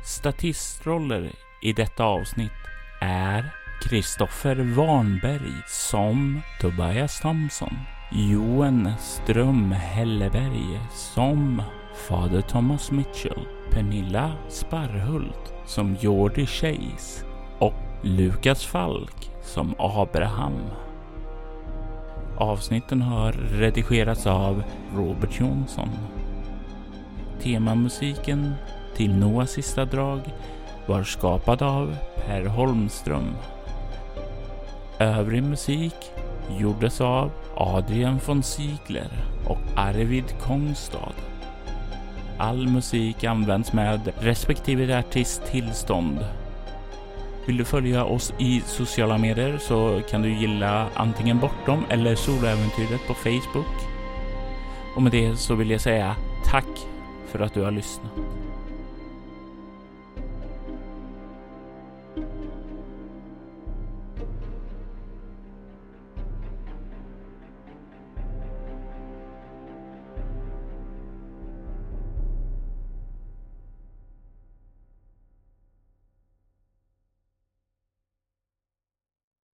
Statistroller 0.05 1.31
i 1.61 1.73
detta 1.73 2.03
avsnitt 2.03 2.51
är 3.01 3.53
Kristoffer 3.83 4.55
Warnberg 4.55 5.53
som 5.67 6.41
Tobias 6.61 7.19
Thompson, 7.19 7.75
Johan 8.11 8.93
Ström 8.99 9.71
Helleberg 9.71 10.79
som 10.91 11.61
Fader 12.07 12.41
Thomas 12.41 12.91
Mitchell, 12.91 13.47
Pernilla 13.71 14.31
Sparhult 14.49 15.53
som 15.65 15.95
Jordi 15.95 16.45
Chase 16.45 17.32
Lukas 18.05 18.65
Falk 18.65 19.31
som 19.41 19.75
Abraham. 19.79 20.59
Avsnitten 22.37 23.01
har 23.01 23.31
redigerats 23.31 24.27
av 24.27 24.63
Robert 24.95 25.39
Jonsson. 25.39 25.89
Temamusiken 27.41 28.53
till 28.95 29.15
Noahs 29.15 29.51
sista 29.51 29.85
drag 29.85 30.19
var 30.87 31.03
skapad 31.03 31.61
av 31.61 31.95
Per 32.25 32.45
Holmström. 32.45 33.35
Övrig 34.99 35.43
musik 35.43 36.11
gjordes 36.59 37.01
av 37.01 37.31
Adrian 37.55 38.19
von 38.25 38.43
Ziegler 38.43 39.11
och 39.47 39.61
Arvid 39.75 40.35
Kongstad. 40.41 41.13
All 42.37 42.67
musik 42.67 43.23
används 43.23 43.73
med 43.73 44.11
respektive 44.19 44.99
artist 44.99 45.45
tillstånd. 45.45 46.25
Vill 47.45 47.57
du 47.57 47.65
följa 47.65 48.05
oss 48.05 48.33
i 48.37 48.61
sociala 48.65 49.17
medier 49.17 49.57
så 49.57 50.01
kan 50.09 50.21
du 50.21 50.33
gilla 50.33 50.87
antingen 50.93 51.39
Bortom 51.39 51.85
eller 51.89 52.15
Soläventyret 52.15 53.07
på 53.07 53.13
Facebook. 53.13 53.75
Och 54.95 55.01
med 55.01 55.11
det 55.11 55.35
så 55.35 55.55
vill 55.55 55.71
jag 55.71 55.81
säga 55.81 56.15
tack 56.45 56.87
för 57.31 57.39
att 57.39 57.53
du 57.53 57.61
har 57.61 57.71
lyssnat. 57.71 58.42